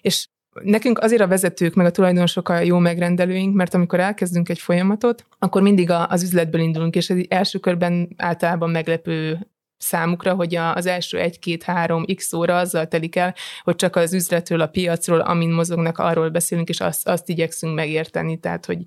és 0.00 0.26
Nekünk 0.62 0.98
azért 0.98 1.22
a 1.22 1.26
vezetők, 1.26 1.74
meg 1.74 1.86
a 1.86 1.90
tulajdonosok 1.90 2.48
a 2.48 2.58
jó 2.58 2.78
megrendelőink, 2.78 3.54
mert 3.54 3.74
amikor 3.74 4.00
elkezdünk 4.00 4.48
egy 4.48 4.58
folyamatot, 4.58 5.26
akkor 5.38 5.62
mindig 5.62 5.90
a, 5.90 6.08
az 6.08 6.22
üzletből 6.22 6.60
indulunk, 6.60 6.96
és 6.96 7.10
ez 7.10 7.18
első 7.28 7.58
körben 7.58 8.14
általában 8.16 8.70
meglepő 8.70 9.46
számukra, 9.76 10.34
hogy 10.34 10.54
az 10.54 10.86
első 10.86 11.18
egy-két-három 11.18 12.04
x 12.14 12.32
óra 12.32 12.56
azzal 12.56 12.86
telik 12.88 13.16
el, 13.16 13.34
hogy 13.62 13.76
csak 13.76 13.96
az 13.96 14.14
üzletről, 14.14 14.60
a 14.60 14.66
piacról, 14.66 15.20
amin 15.20 15.50
mozognak, 15.50 15.98
arról 15.98 16.30
beszélünk, 16.30 16.68
és 16.68 16.80
azt, 16.80 17.08
azt 17.08 17.28
igyekszünk 17.28 17.74
megérteni, 17.74 18.40
tehát 18.40 18.66
hogy 18.66 18.84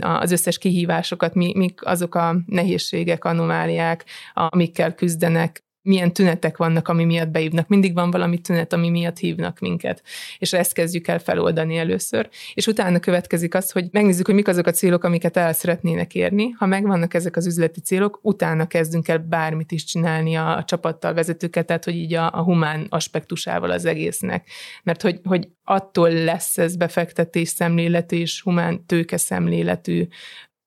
az 0.00 0.32
összes 0.32 0.58
kihívásokat, 0.58 1.34
mi, 1.34 1.52
mik 1.56 1.86
azok 1.86 2.14
a 2.14 2.36
nehézségek, 2.46 3.24
anomáliák, 3.24 4.04
amikkel 4.34 4.94
küzdenek, 4.94 5.64
milyen 5.82 6.12
tünetek 6.12 6.56
vannak, 6.56 6.88
ami 6.88 7.04
miatt 7.04 7.28
beívnak. 7.28 7.68
Mindig 7.68 7.94
van 7.94 8.10
valami 8.10 8.38
tünet, 8.38 8.72
ami 8.72 8.90
miatt 8.90 9.18
hívnak 9.18 9.58
minket. 9.58 10.02
És 10.38 10.52
ezt 10.52 10.72
kezdjük 10.72 11.08
el 11.08 11.18
feloldani 11.18 11.76
először. 11.76 12.28
És 12.54 12.66
utána 12.66 12.98
következik 12.98 13.54
az, 13.54 13.70
hogy 13.70 13.88
megnézzük, 13.90 14.26
hogy 14.26 14.34
mik 14.34 14.48
azok 14.48 14.66
a 14.66 14.70
célok, 14.70 15.04
amiket 15.04 15.36
el 15.36 15.52
szeretnének 15.52 16.14
érni. 16.14 16.50
Ha 16.50 16.66
megvannak 16.66 17.14
ezek 17.14 17.36
az 17.36 17.46
üzleti 17.46 17.80
célok, 17.80 18.18
utána 18.22 18.66
kezdünk 18.66 19.08
el 19.08 19.18
bármit 19.18 19.72
is 19.72 19.84
csinálni 19.84 20.36
a, 20.36 20.56
a 20.56 20.64
csapattal, 20.64 21.14
vezetőket, 21.14 21.66
tehát 21.66 21.84
hogy 21.84 21.96
így 21.96 22.14
a, 22.14 22.30
a 22.32 22.42
humán 22.42 22.86
aspektusával 22.88 23.70
az 23.70 23.84
egésznek. 23.84 24.48
Mert 24.82 25.02
hogy, 25.02 25.20
hogy 25.24 25.48
attól 25.64 26.10
lesz 26.10 26.58
ez 26.58 26.76
befektetés 26.76 27.48
szemléletű 27.48 28.16
és 28.16 28.42
humán 28.42 28.86
tőke 28.86 29.16
szemléletű 29.16 30.06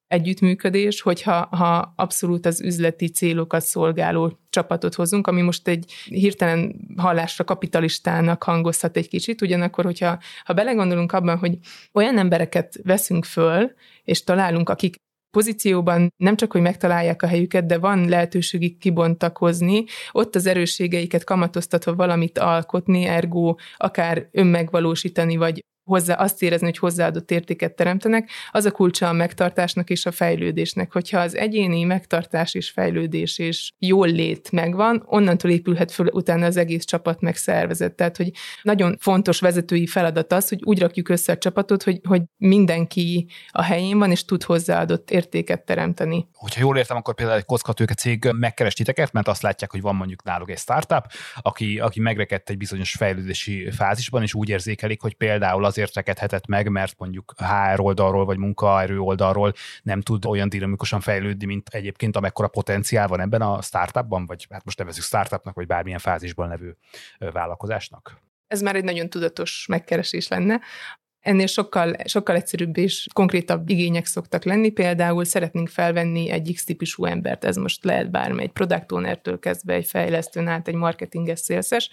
együttműködés, 0.08 1.02
hogyha 1.02 1.48
ha 1.52 1.94
abszolút 1.96 2.46
az 2.46 2.62
üzleti 2.62 3.10
célokat 3.10 3.62
szolgáló 3.62 4.40
csapatot 4.50 4.96
hozunk, 4.96 5.28
ami 5.28 5.42
most 5.42 5.68
egy 5.68 5.92
hirtelen 6.06 6.76
hallásra 6.98 7.44
kapitalistának 7.44 8.44
hangozhat 8.44 8.98
egy 8.98 9.08
kicsit, 9.08 9.42
ugyanakkor, 9.42 9.86
hogyha 9.86 10.20
ha 10.44 10.54
belegondolunk 10.54 11.12
abban, 11.12 11.38
hogy 11.38 11.58
olyan 11.94 12.18
embereket 12.18 12.80
veszünk 12.84 13.26
föl, 13.26 13.72
és 14.04 14.24
találunk, 14.24 14.70
akik 14.70 14.96
pozícióban 15.38 16.14
nem 16.18 16.36
csak, 16.36 16.52
hogy 16.52 16.62
megtalálják 16.62 17.22
a 17.22 17.28
helyüket, 17.28 17.66
de 17.66 17.78
van 17.78 18.10
lehetőségük 18.10 18.78
kibontakozni, 18.78 19.84
ott 20.12 20.36
az 20.36 20.46
erősségeiket 20.46 21.24
kamatoztatva 21.24 21.96
valamit 21.96 22.38
alkotni, 22.38 23.04
ergo 23.04 23.56
akár 23.78 24.28
önmegvalósítani, 24.32 25.36
vagy 25.36 25.64
hozzá, 25.84 26.14
azt 26.14 26.42
érezni, 26.42 26.66
hogy 26.66 26.78
hozzáadott 26.78 27.32
értéket 27.32 27.76
teremtenek, 27.76 28.30
az 28.52 28.66
a 28.66 28.72
kulcsa 28.72 29.08
a 29.08 29.14
megtartásnak 29.14 29.90
és 29.90 30.06
a 30.06 30.12
fejlődésnek. 30.12 30.92
Hogyha 30.92 31.20
az 31.20 31.36
egyéni 31.36 31.84
megtartás 31.84 32.54
és 32.54 32.70
fejlődés 32.70 33.40
és 33.40 33.72
jól 33.78 34.08
lét 34.08 34.52
megvan, 34.52 35.04
onnantól 35.06 35.52
épülhet 35.52 35.92
föl 35.92 36.08
utána 36.12 36.46
az 36.46 36.58
egész 36.58 36.86
csapat 36.86 37.22
megszervezett. 37.22 37.96
Tehát, 37.96 38.18
hogy 38.18 38.32
nagyon 38.62 38.98
fontos 39.00 39.40
vezetői 39.40 39.88
feladat 39.88 40.34
az, 40.34 40.50
hogy 40.50 40.60
úgy 40.64 40.80
rakjuk 40.80 41.10
össze 41.10 41.32
a 41.32 41.38
csapatot, 41.38 41.84
hogy, 41.84 42.00
hogy 42.04 42.22
mindenki 42.38 43.28
a 43.50 43.62
helyén 43.62 43.98
van, 43.98 44.12
és 44.12 44.26
tud 44.26 44.44
hozzáadott 44.44 45.12
értéket 45.12 45.66
teremteni. 45.66 46.28
Hogyha 46.34 46.62
jól 46.62 46.78
értem, 46.78 46.98
akkor 46.98 47.16
például 47.16 47.38
egy 47.38 47.46
kockatőke 47.46 47.94
cég 47.94 48.30
megkeres 48.32 48.74
titeket, 48.74 49.12
mert 49.12 49.28
azt 49.28 49.42
látják, 49.42 49.72
hogy 49.72 49.82
van 49.82 49.96
mondjuk 49.96 50.24
náluk 50.24 50.50
egy 50.50 50.58
startup, 50.58 51.12
aki, 51.42 51.80
aki 51.80 52.00
megrekedt 52.00 52.50
egy 52.50 52.58
bizonyos 52.58 52.92
fejlődési 52.92 53.72
fázisban, 53.72 54.22
és 54.22 54.34
úgy 54.34 54.50
érzékelik, 54.50 55.02
hogy 55.02 55.14
például 55.14 55.66
azért 55.74 55.94
rekedhetett 55.94 56.48
meg, 56.48 56.70
mert 56.70 56.94
mondjuk 56.98 57.34
HR 57.38 57.80
oldalról 57.80 58.26
vagy 58.26 58.38
munkaerő 58.38 59.00
oldalról 59.00 59.54
nem 59.84 60.02
tud 60.02 60.26
olyan 60.26 60.50
dinamikusan 60.50 61.00
fejlődni, 61.00 61.46
mint 61.46 61.70
egyébként 61.70 62.16
amekkora 62.16 62.48
potenciál 62.48 63.08
van 63.08 63.20
ebben 63.20 63.42
a 63.42 63.62
startupban, 63.62 64.26
vagy 64.26 64.48
hát 64.50 64.66
most 64.66 64.78
nevezük 64.78 65.04
startupnak, 65.04 65.56
vagy 65.56 65.68
bármilyen 65.68 66.00
fázisban 66.00 66.48
levő 66.48 66.78
vállalkozásnak? 67.20 68.22
Ez 68.48 68.62
már 68.62 68.76
egy 68.76 68.84
nagyon 68.84 69.10
tudatos 69.10 69.66
megkeresés 69.70 70.28
lenne. 70.28 70.62
Ennél 71.20 71.48
sokkal, 71.48 71.96
sokkal 72.06 72.36
egyszerűbb 72.36 72.78
és 72.78 73.08
konkrétabb 73.14 73.70
igények 73.70 74.06
szoktak 74.06 74.44
lenni, 74.44 74.70
például 74.70 75.26
szeretnénk 75.26 75.70
felvenni 75.70 76.30
egy 76.30 76.52
X-típusú 76.54 77.06
embert, 77.06 77.44
ez 77.44 77.56
most 77.56 77.84
lehet 77.84 78.12
bármely, 78.12 78.44
egy 78.44 78.52
product 78.52 79.40
kezdve 79.40 79.74
egy 79.74 79.86
fejlesztőn 79.86 80.48
át, 80.48 80.68
egy 80.68 80.76
marketinges 80.76 81.40
szélszes, 81.40 81.90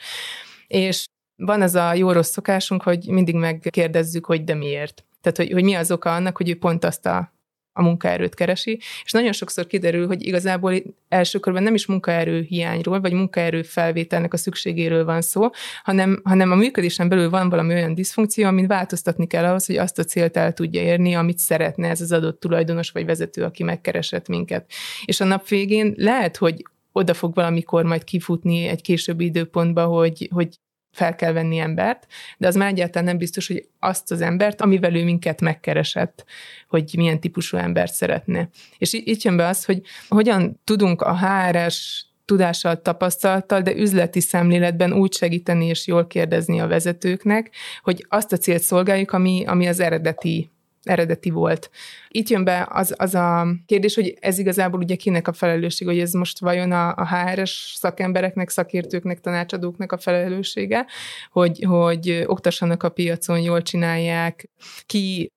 és 0.66 1.04
van 1.40 1.62
az 1.62 1.74
a 1.74 1.94
jó-rossz 1.94 2.30
szokásunk, 2.30 2.82
hogy 2.82 3.06
mindig 3.06 3.34
megkérdezzük, 3.34 4.26
hogy 4.26 4.44
de 4.44 4.54
miért. 4.54 5.04
Tehát, 5.20 5.38
hogy, 5.38 5.52
hogy 5.52 5.64
mi 5.64 5.74
az 5.74 5.90
oka 5.90 6.14
annak, 6.14 6.36
hogy 6.36 6.48
ő 6.48 6.58
pont 6.58 6.84
azt 6.84 7.06
a 7.06 7.32
a 7.72 7.82
munkaerőt 7.82 8.34
keresi, 8.34 8.80
és 9.04 9.12
nagyon 9.12 9.32
sokszor 9.32 9.66
kiderül, 9.66 10.06
hogy 10.06 10.26
igazából 10.26 10.74
első 11.08 11.38
körben 11.38 11.62
nem 11.62 11.74
is 11.74 11.86
munkaerő 11.86 12.40
hiányról, 12.40 13.00
vagy 13.00 13.12
munkaerő 13.12 13.62
felvételnek 13.62 14.32
a 14.32 14.36
szükségéről 14.36 15.04
van 15.04 15.20
szó, 15.20 15.48
hanem, 15.82 16.20
hanem 16.24 16.50
a 16.50 16.54
működésen 16.54 17.08
belül 17.08 17.30
van 17.30 17.48
valami 17.48 17.74
olyan 17.74 17.94
diszfunkció, 17.94 18.46
amit 18.46 18.66
változtatni 18.66 19.26
kell 19.26 19.44
ahhoz, 19.44 19.66
hogy 19.66 19.76
azt 19.76 19.98
a 19.98 20.04
célt 20.04 20.36
el 20.36 20.52
tudja 20.52 20.82
érni, 20.82 21.14
amit 21.14 21.38
szeretne 21.38 21.88
ez 21.88 22.00
az 22.00 22.12
adott 22.12 22.40
tulajdonos 22.40 22.90
vagy 22.90 23.04
vezető, 23.04 23.44
aki 23.44 23.62
megkeresett 23.62 24.28
minket. 24.28 24.70
És 25.04 25.20
a 25.20 25.24
nap 25.24 25.48
végén 25.48 25.94
lehet, 25.96 26.36
hogy 26.36 26.64
oda 26.92 27.14
fog 27.14 27.34
valamikor 27.34 27.84
majd 27.84 28.04
kifutni 28.04 28.66
egy 28.66 28.82
későbbi 28.82 29.24
időpontba, 29.24 29.84
hogy, 29.84 30.28
hogy 30.32 30.58
fel 30.92 31.14
kell 31.14 31.32
venni 31.32 31.58
embert, 31.58 32.06
de 32.38 32.46
az 32.46 32.54
már 32.54 32.68
egyáltalán 32.68 33.08
nem 33.08 33.18
biztos, 33.18 33.46
hogy 33.46 33.68
azt 33.78 34.10
az 34.10 34.20
embert, 34.20 34.60
amivel 34.60 34.94
ő 34.94 35.04
minket 35.04 35.40
megkeresett, 35.40 36.24
hogy 36.68 36.90
milyen 36.96 37.20
típusú 37.20 37.56
embert 37.56 37.92
szeretne. 37.92 38.48
És 38.78 38.92
itt 38.92 39.22
jön 39.22 39.36
be 39.36 39.46
az, 39.46 39.64
hogy 39.64 39.80
hogyan 40.08 40.60
tudunk 40.64 41.02
a 41.02 41.18
HRS 41.18 42.04
tudással, 42.24 42.82
tapasztalattal, 42.82 43.60
de 43.60 43.74
üzleti 43.74 44.20
szemléletben 44.20 44.92
úgy 44.92 45.14
segíteni 45.14 45.66
és 45.66 45.86
jól 45.86 46.06
kérdezni 46.06 46.60
a 46.60 46.66
vezetőknek, 46.66 47.50
hogy 47.82 48.06
azt 48.08 48.32
a 48.32 48.36
célt 48.36 48.62
szolgáljuk, 48.62 49.12
ami, 49.12 49.44
ami 49.46 49.66
az 49.66 49.80
eredeti 49.80 50.50
eredeti 50.82 51.30
volt. 51.30 51.70
Itt 52.08 52.28
jön 52.28 52.44
be 52.44 52.68
az, 52.70 52.94
az 52.98 53.14
a 53.14 53.46
kérdés, 53.66 53.94
hogy 53.94 54.16
ez 54.20 54.38
igazából 54.38 54.80
ugye 54.80 54.96
kinek 54.96 55.28
a 55.28 55.32
felelősség, 55.32 55.88
hogy 55.88 55.98
ez 55.98 56.12
most 56.12 56.38
vajon 56.38 56.72
a, 56.72 56.94
a 56.94 57.08
HRS 57.08 57.74
szakembereknek, 57.78 58.48
szakértőknek, 58.48 59.20
tanácsadóknak 59.20 59.92
a 59.92 59.98
felelőssége, 59.98 60.86
hogy, 61.30 61.64
hogy 61.68 62.24
oktassanak 62.26 62.82
a 62.82 62.88
piacon, 62.88 63.40
jól 63.40 63.62
csinálják, 63.62 64.50
ki 64.86 65.32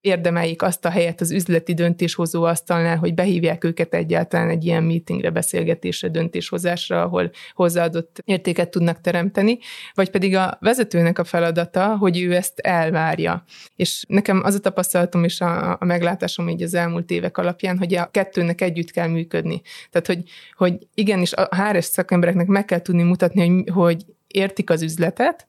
érdemeljék 0.00 0.62
azt 0.62 0.84
a 0.84 0.90
helyet 0.90 1.20
az 1.20 1.30
üzleti 1.30 1.74
döntéshozó 1.74 2.42
asztalnál, 2.42 2.96
hogy 2.96 3.14
behívják 3.14 3.64
őket 3.64 3.94
egyáltalán 3.94 4.48
egy 4.48 4.64
ilyen 4.64 4.82
meetingre, 4.82 5.30
beszélgetésre, 5.30 6.08
döntéshozásra, 6.08 7.02
ahol 7.02 7.30
hozzáadott 7.52 8.22
értéket 8.24 8.70
tudnak 8.70 9.00
teremteni, 9.00 9.58
vagy 9.94 10.10
pedig 10.10 10.36
a 10.36 10.56
vezetőnek 10.60 11.18
a 11.18 11.24
feladata, 11.24 11.96
hogy 11.96 12.20
ő 12.20 12.34
ezt 12.34 12.58
elvárja. 12.58 13.44
És 13.76 14.04
nekem 14.08 14.40
az 14.44 14.54
a 14.54 14.58
tapasztalatom 14.58 15.24
és 15.24 15.40
a, 15.40 15.70
a 15.70 15.84
meglátásom 15.84 16.48
így 16.48 16.62
az 16.62 16.74
elmúlt 16.74 17.10
évek 17.10 17.38
alapján, 17.38 17.78
hogy 17.78 17.94
a 17.94 18.10
kettőnek 18.10 18.60
együtt 18.60 18.90
kell 18.90 19.08
működni. 19.08 19.60
Tehát, 19.90 20.06
hogy, 20.06 20.22
hogy 20.52 20.86
igenis 20.94 21.32
a 21.32 21.48
HRS 21.56 21.84
szakembereknek 21.84 22.46
meg 22.46 22.64
kell 22.64 22.80
tudni 22.80 23.02
mutatni, 23.02 23.48
hogy, 23.48 23.70
hogy 23.72 24.04
értik 24.26 24.70
az 24.70 24.82
üzletet, 24.82 25.48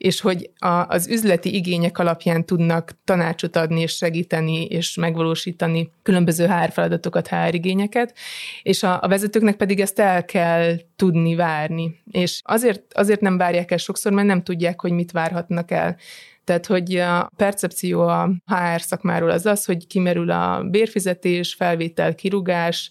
és 0.00 0.20
hogy 0.20 0.50
a, 0.58 0.86
az 0.88 1.08
üzleti 1.08 1.54
igények 1.54 1.98
alapján 1.98 2.44
tudnak 2.44 2.92
tanácsot 3.04 3.56
adni 3.56 3.80
és 3.80 3.96
segíteni 3.96 4.64
és 4.64 4.94
megvalósítani 4.94 5.90
különböző 6.02 6.46
HR 6.46 6.70
feladatokat, 6.70 7.28
HR 7.28 7.54
igényeket, 7.54 8.14
és 8.62 8.82
a, 8.82 9.02
a 9.02 9.08
vezetőknek 9.08 9.56
pedig 9.56 9.80
ezt 9.80 9.98
el 9.98 10.24
kell 10.24 10.76
tudni 10.96 11.34
várni. 11.34 12.00
És 12.10 12.40
azért, 12.44 12.82
azért 12.92 13.20
nem 13.20 13.36
várják 13.36 13.70
el 13.70 13.76
sokszor, 13.76 14.12
mert 14.12 14.26
nem 14.26 14.42
tudják, 14.42 14.80
hogy 14.80 14.92
mit 14.92 15.12
várhatnak 15.12 15.70
el. 15.70 15.96
Tehát, 16.44 16.66
hogy 16.66 16.96
a 16.96 17.30
percepció 17.36 18.00
a 18.00 18.30
HR 18.46 18.80
szakmáról 18.80 19.30
az 19.30 19.46
az, 19.46 19.64
hogy 19.64 19.86
kimerül 19.86 20.30
a 20.30 20.62
bérfizetés, 20.70 21.54
felvétel, 21.54 22.14
kirugás, 22.14 22.90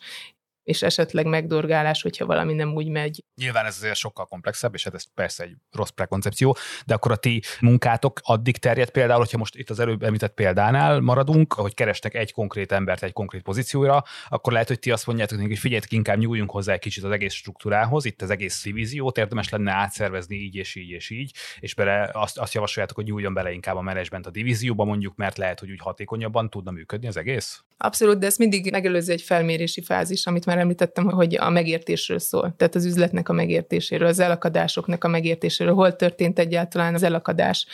és 0.69 0.81
esetleg 0.81 1.25
megdorgálás, 1.25 2.01
hogyha 2.01 2.25
valami 2.25 2.53
nem 2.53 2.73
úgy 2.73 2.87
megy. 2.87 3.23
Nyilván 3.35 3.65
ez 3.65 3.75
azért 3.77 3.95
sokkal 3.95 4.25
komplexebb, 4.25 4.73
és 4.73 4.83
hát 4.83 4.93
ez 4.93 5.03
persze 5.13 5.43
egy 5.43 5.55
rossz 5.71 5.89
prekoncepció, 5.89 6.57
de 6.85 6.93
akkor 6.93 7.11
a 7.11 7.15
ti 7.15 7.41
munkátok 7.59 8.19
addig 8.23 8.57
terjed 8.57 8.89
például, 8.89 9.19
hogyha 9.19 9.37
most 9.37 9.55
itt 9.55 9.69
az 9.69 9.79
előbb 9.79 10.03
említett 10.03 10.33
példánál 10.33 10.99
maradunk, 10.99 11.53
hogy 11.53 11.73
kerestek 11.73 12.13
egy 12.13 12.31
konkrét 12.31 12.71
embert 12.71 13.03
egy 13.03 13.13
konkrét 13.13 13.41
pozícióra, 13.41 14.03
akkor 14.27 14.53
lehet, 14.53 14.67
hogy 14.67 14.79
ti 14.79 14.91
azt 14.91 15.07
mondjátok, 15.07 15.39
hogy 15.39 15.57
figyeljetek, 15.57 15.91
inkább 15.91 16.17
nyúljunk 16.17 16.51
hozzá 16.51 16.73
egy 16.73 16.79
kicsit 16.79 17.03
az 17.03 17.11
egész 17.11 17.33
struktúrához, 17.33 18.05
itt 18.05 18.21
az 18.21 18.29
egész 18.29 18.63
divíziót 18.63 19.17
érdemes 19.17 19.49
lenne 19.49 19.71
átszervezni 19.71 20.35
így 20.35 20.55
és 20.55 20.75
így 20.75 20.89
és 20.89 21.09
így, 21.09 21.33
és 21.59 21.73
bele 21.73 22.09
azt, 22.13 22.37
azt 22.37 22.53
javasoljátok, 22.53 22.97
hogy 22.97 23.05
nyúljon 23.05 23.33
bele 23.33 23.51
inkább 23.51 23.75
a 23.75 23.81
menedzsment 23.81 24.25
a 24.25 24.29
divízióba 24.29 24.83
mondjuk, 24.83 25.15
mert 25.15 25.37
lehet, 25.37 25.59
hogy 25.59 25.71
úgy 25.71 25.81
hatékonyabban 25.81 26.49
tudna 26.49 26.71
működni 26.71 27.07
az 27.07 27.17
egész? 27.17 27.63
Abszolút, 27.81 28.17
de 28.17 28.25
ez 28.25 28.37
mindig 28.37 28.71
megelőzi 28.71 29.11
egy 29.11 29.21
felmérési 29.21 29.81
fázis, 29.81 30.25
amit 30.25 30.45
már 30.45 30.57
említettem, 30.57 31.05
hogy 31.05 31.35
a 31.35 31.49
megértésről 31.49 32.19
szól. 32.19 32.53
Tehát 32.57 32.75
az 32.75 32.85
üzletnek 32.85 33.29
a 33.29 33.33
megértéséről, 33.33 34.07
az 34.07 34.19
elakadásoknak 34.19 35.03
a 35.03 35.07
megértéséről, 35.07 35.73
hol 35.73 35.95
történt 35.95 36.39
egyáltalán 36.39 36.93
az 36.93 37.03
elakadás. 37.03 37.65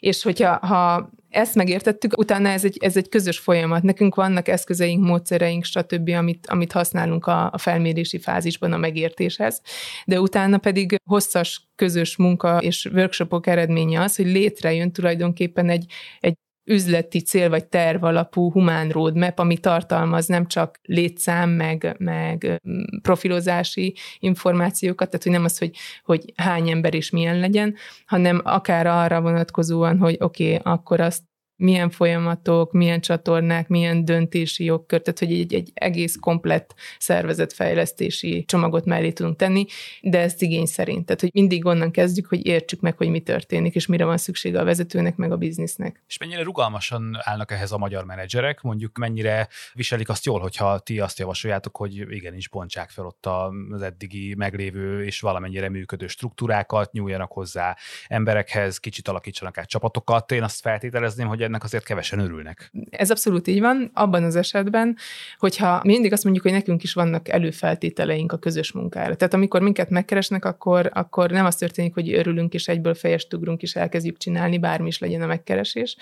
És 0.00 0.22
hogyha 0.22 0.66
ha 0.66 1.10
ezt 1.30 1.54
megértettük, 1.54 2.18
utána 2.18 2.48
ez 2.48 2.64
egy, 2.64 2.76
ez 2.80 2.96
egy 2.96 3.08
közös 3.08 3.38
folyamat. 3.38 3.82
Nekünk 3.82 4.14
vannak 4.14 4.48
eszközeink, 4.48 5.04
módszereink, 5.04 5.64
stb., 5.64 6.08
amit, 6.08 6.46
amit 6.46 6.72
használunk 6.72 7.26
a, 7.26 7.50
a 7.52 7.58
felmérési 7.58 8.18
fázisban 8.18 8.72
a 8.72 8.76
megértéshez, 8.76 9.60
de 10.06 10.20
utána 10.20 10.58
pedig 10.58 11.00
hosszas 11.04 11.68
közös 11.74 12.16
munka 12.16 12.58
és 12.58 12.90
workshopok 12.92 13.46
eredménye 13.46 14.00
az, 14.00 14.16
hogy 14.16 14.26
létrejön 14.26 14.92
tulajdonképpen 14.92 15.68
egy, 15.68 15.92
egy 16.20 16.34
üzleti 16.66 17.20
cél 17.20 17.48
vagy 17.48 17.66
terv 17.66 18.04
alapú 18.04 18.52
humán 18.52 18.88
roadmap, 18.88 19.38
ami 19.38 19.58
tartalmaz 19.58 20.26
nem 20.26 20.46
csak 20.46 20.78
létszám, 20.82 21.50
meg, 21.50 21.96
meg 21.98 22.60
mm, 22.68 22.82
profilozási 23.02 23.94
információkat, 24.18 25.08
tehát 25.08 25.22
hogy 25.22 25.32
nem 25.32 25.44
az, 25.44 25.58
hogy, 25.58 25.76
hogy 26.04 26.32
hány 26.36 26.70
ember 26.70 26.94
és 26.94 27.10
milyen 27.10 27.38
legyen, 27.38 27.74
hanem 28.06 28.40
akár 28.44 28.86
arra 28.86 29.20
vonatkozóan, 29.20 29.98
hogy 29.98 30.16
oké, 30.20 30.56
okay, 30.56 30.72
akkor 30.72 31.00
azt 31.00 31.22
milyen 31.56 31.90
folyamatok, 31.90 32.72
milyen 32.72 33.00
csatornák, 33.00 33.68
milyen 33.68 34.04
döntési 34.04 34.64
jogkör, 34.64 35.00
tehát 35.00 35.18
hogy 35.18 35.32
egy, 35.32 35.54
egy 35.54 35.70
egész 35.74 36.16
komplett 36.20 36.74
szervezetfejlesztési 36.98 38.44
csomagot 38.44 38.84
mellé 38.84 39.12
tudunk 39.12 39.36
tenni, 39.36 39.66
de 40.00 40.18
ezt 40.18 40.42
igény 40.42 40.66
szerint. 40.66 41.06
Tehát, 41.06 41.20
hogy 41.20 41.30
mindig 41.32 41.64
onnan 41.64 41.90
kezdjük, 41.90 42.26
hogy 42.26 42.46
értsük 42.46 42.80
meg, 42.80 42.96
hogy 42.96 43.08
mi 43.08 43.20
történik, 43.20 43.74
és 43.74 43.86
mire 43.86 44.04
van 44.04 44.16
szüksége 44.16 44.60
a 44.60 44.64
vezetőnek, 44.64 45.16
meg 45.16 45.32
a 45.32 45.36
biznisznek. 45.36 46.02
És 46.08 46.18
mennyire 46.18 46.42
rugalmasan 46.42 47.18
állnak 47.20 47.50
ehhez 47.50 47.72
a 47.72 47.78
magyar 47.78 48.04
menedzserek, 48.04 48.62
mondjuk 48.62 48.98
mennyire 48.98 49.48
viselik 49.72 50.08
azt 50.08 50.24
jól, 50.24 50.40
hogyha 50.40 50.78
ti 50.78 51.00
azt 51.00 51.18
javasoljátok, 51.18 51.76
hogy 51.76 51.94
igenis 52.10 52.48
bontsák 52.48 52.90
fel 52.90 53.06
ott 53.06 53.26
az 53.70 53.82
eddigi 53.82 54.34
meglévő 54.34 55.04
és 55.04 55.20
valamennyire 55.20 55.68
működő 55.68 56.06
struktúrákat, 56.06 56.92
nyúljanak 56.92 57.32
hozzá 57.32 57.76
emberekhez, 58.06 58.78
kicsit 58.78 59.08
alakítsanak 59.08 59.58
át 59.58 59.68
csapatokat. 59.68 60.32
Én 60.32 60.42
azt 60.42 60.60
feltételezném, 60.60 61.28
hogy 61.28 61.42
ennek 61.46 61.64
azért 61.64 61.84
kevesen 61.84 62.18
örülnek. 62.18 62.70
Ez 62.90 63.10
abszolút 63.10 63.46
így 63.46 63.60
van. 63.60 63.90
Abban 63.94 64.22
az 64.22 64.36
esetben, 64.36 64.96
hogyha 65.38 65.80
mindig 65.84 66.12
azt 66.12 66.24
mondjuk, 66.24 66.44
hogy 66.44 66.54
nekünk 66.54 66.82
is 66.82 66.92
vannak 66.92 67.28
előfeltételeink 67.28 68.32
a 68.32 68.38
közös 68.38 68.72
munkára. 68.72 69.14
Tehát 69.16 69.34
amikor 69.34 69.60
minket 69.60 69.90
megkeresnek, 69.90 70.44
akkor, 70.44 70.90
akkor 70.92 71.30
nem 71.30 71.44
az 71.44 71.56
történik, 71.56 71.94
hogy 71.94 72.12
örülünk 72.12 72.54
és 72.54 72.68
egyből 72.68 72.94
fejest 72.94 73.34
ugrunk 73.34 73.62
és 73.62 73.76
elkezdjük 73.76 74.16
csinálni, 74.16 74.58
bármi 74.58 74.86
is 74.86 74.98
legyen 74.98 75.22
a 75.22 75.26
megkeresés, 75.26 75.96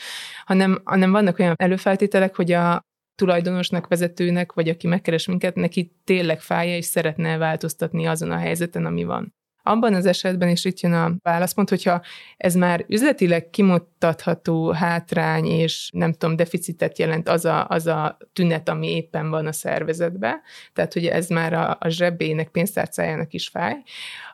hanem, 0.45 0.81
hanem 0.85 1.11
vannak 1.11 1.39
olyan 1.39 1.55
előfeltételek, 1.59 2.37
hogy 2.37 2.53
a, 2.53 2.83
tulajdonosnak, 3.15 3.87
vezetőnek, 3.87 4.53
vagy 4.53 4.69
aki 4.69 4.87
megkeres 4.87 5.27
minket, 5.27 5.55
neki 5.55 5.97
tényleg 6.05 6.41
fája, 6.41 6.77
és 6.77 6.85
szeretne 6.85 7.37
változtatni 7.37 8.07
azon 8.07 8.31
a 8.31 8.37
helyzeten, 8.37 8.87
ami 8.87 9.05
van. 9.05 9.35
Abban 9.66 9.94
az 9.94 10.06
esetben, 10.06 10.49
és 10.49 10.64
itt 10.64 10.80
jön 10.80 10.92
a 10.92 11.14
válaszpont, 11.23 11.68
hogyha 11.68 12.02
ez 12.37 12.54
már 12.54 12.85
üzletileg 12.88 13.50
kimutatható 13.50 14.71
hátrány, 14.71 15.47
és 15.47 15.90
nem 15.92 16.12
tudom, 16.12 16.37
deficitet 16.37 16.99
jelent 16.99 17.28
az 17.28 17.44
a, 17.44 17.66
az 17.68 17.87
a 17.87 18.16
tünet, 18.33 18.68
ami 18.68 18.94
éppen 18.94 19.30
van 19.30 19.47
a 19.47 19.52
szervezetben, 19.52 20.40
tehát 20.73 20.92
hogy 20.92 21.06
ez 21.06 21.28
már 21.28 21.52
a, 21.52 21.76
a 21.80 21.88
zsebének, 21.88 22.49
pénztárcájának 22.49 23.33
is 23.33 23.49
fáj, 23.49 23.83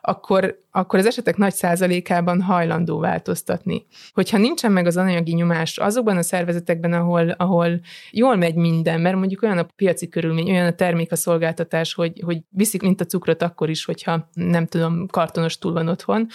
akkor, 0.01 0.59
akkor 0.71 0.99
az 0.99 1.05
esetek 1.05 1.37
nagy 1.37 1.53
százalékában 1.53 2.41
hajlandó 2.41 2.99
változtatni. 2.99 3.85
Hogyha 4.13 4.37
nincsen 4.37 4.71
meg 4.71 4.85
az 4.85 4.97
anyagi 4.97 5.33
nyomás 5.33 5.77
azokban 5.77 6.17
a 6.17 6.21
szervezetekben, 6.21 6.93
ahol, 6.93 7.29
ahol 7.29 7.79
jól 8.11 8.35
megy 8.35 8.55
minden, 8.55 9.01
mert 9.01 9.15
mondjuk 9.15 9.41
olyan 9.41 9.57
a 9.57 9.67
piaci 9.75 10.07
körülmény, 10.07 10.49
olyan 10.49 10.65
a 10.65 10.75
termék, 10.75 11.11
a 11.11 11.15
szolgáltatás, 11.15 11.93
hogy, 11.93 12.21
hogy 12.25 12.41
viszik, 12.49 12.81
mint 12.81 13.01
a 13.01 13.05
cukrot 13.05 13.41
akkor 13.41 13.69
is, 13.69 13.85
hogyha 13.85 14.29
nem 14.33 14.65
tudom, 14.65 15.07
kartonos 15.21 15.59
túl 15.61 15.77
van 15.77 15.93
otthon, 15.93 16.27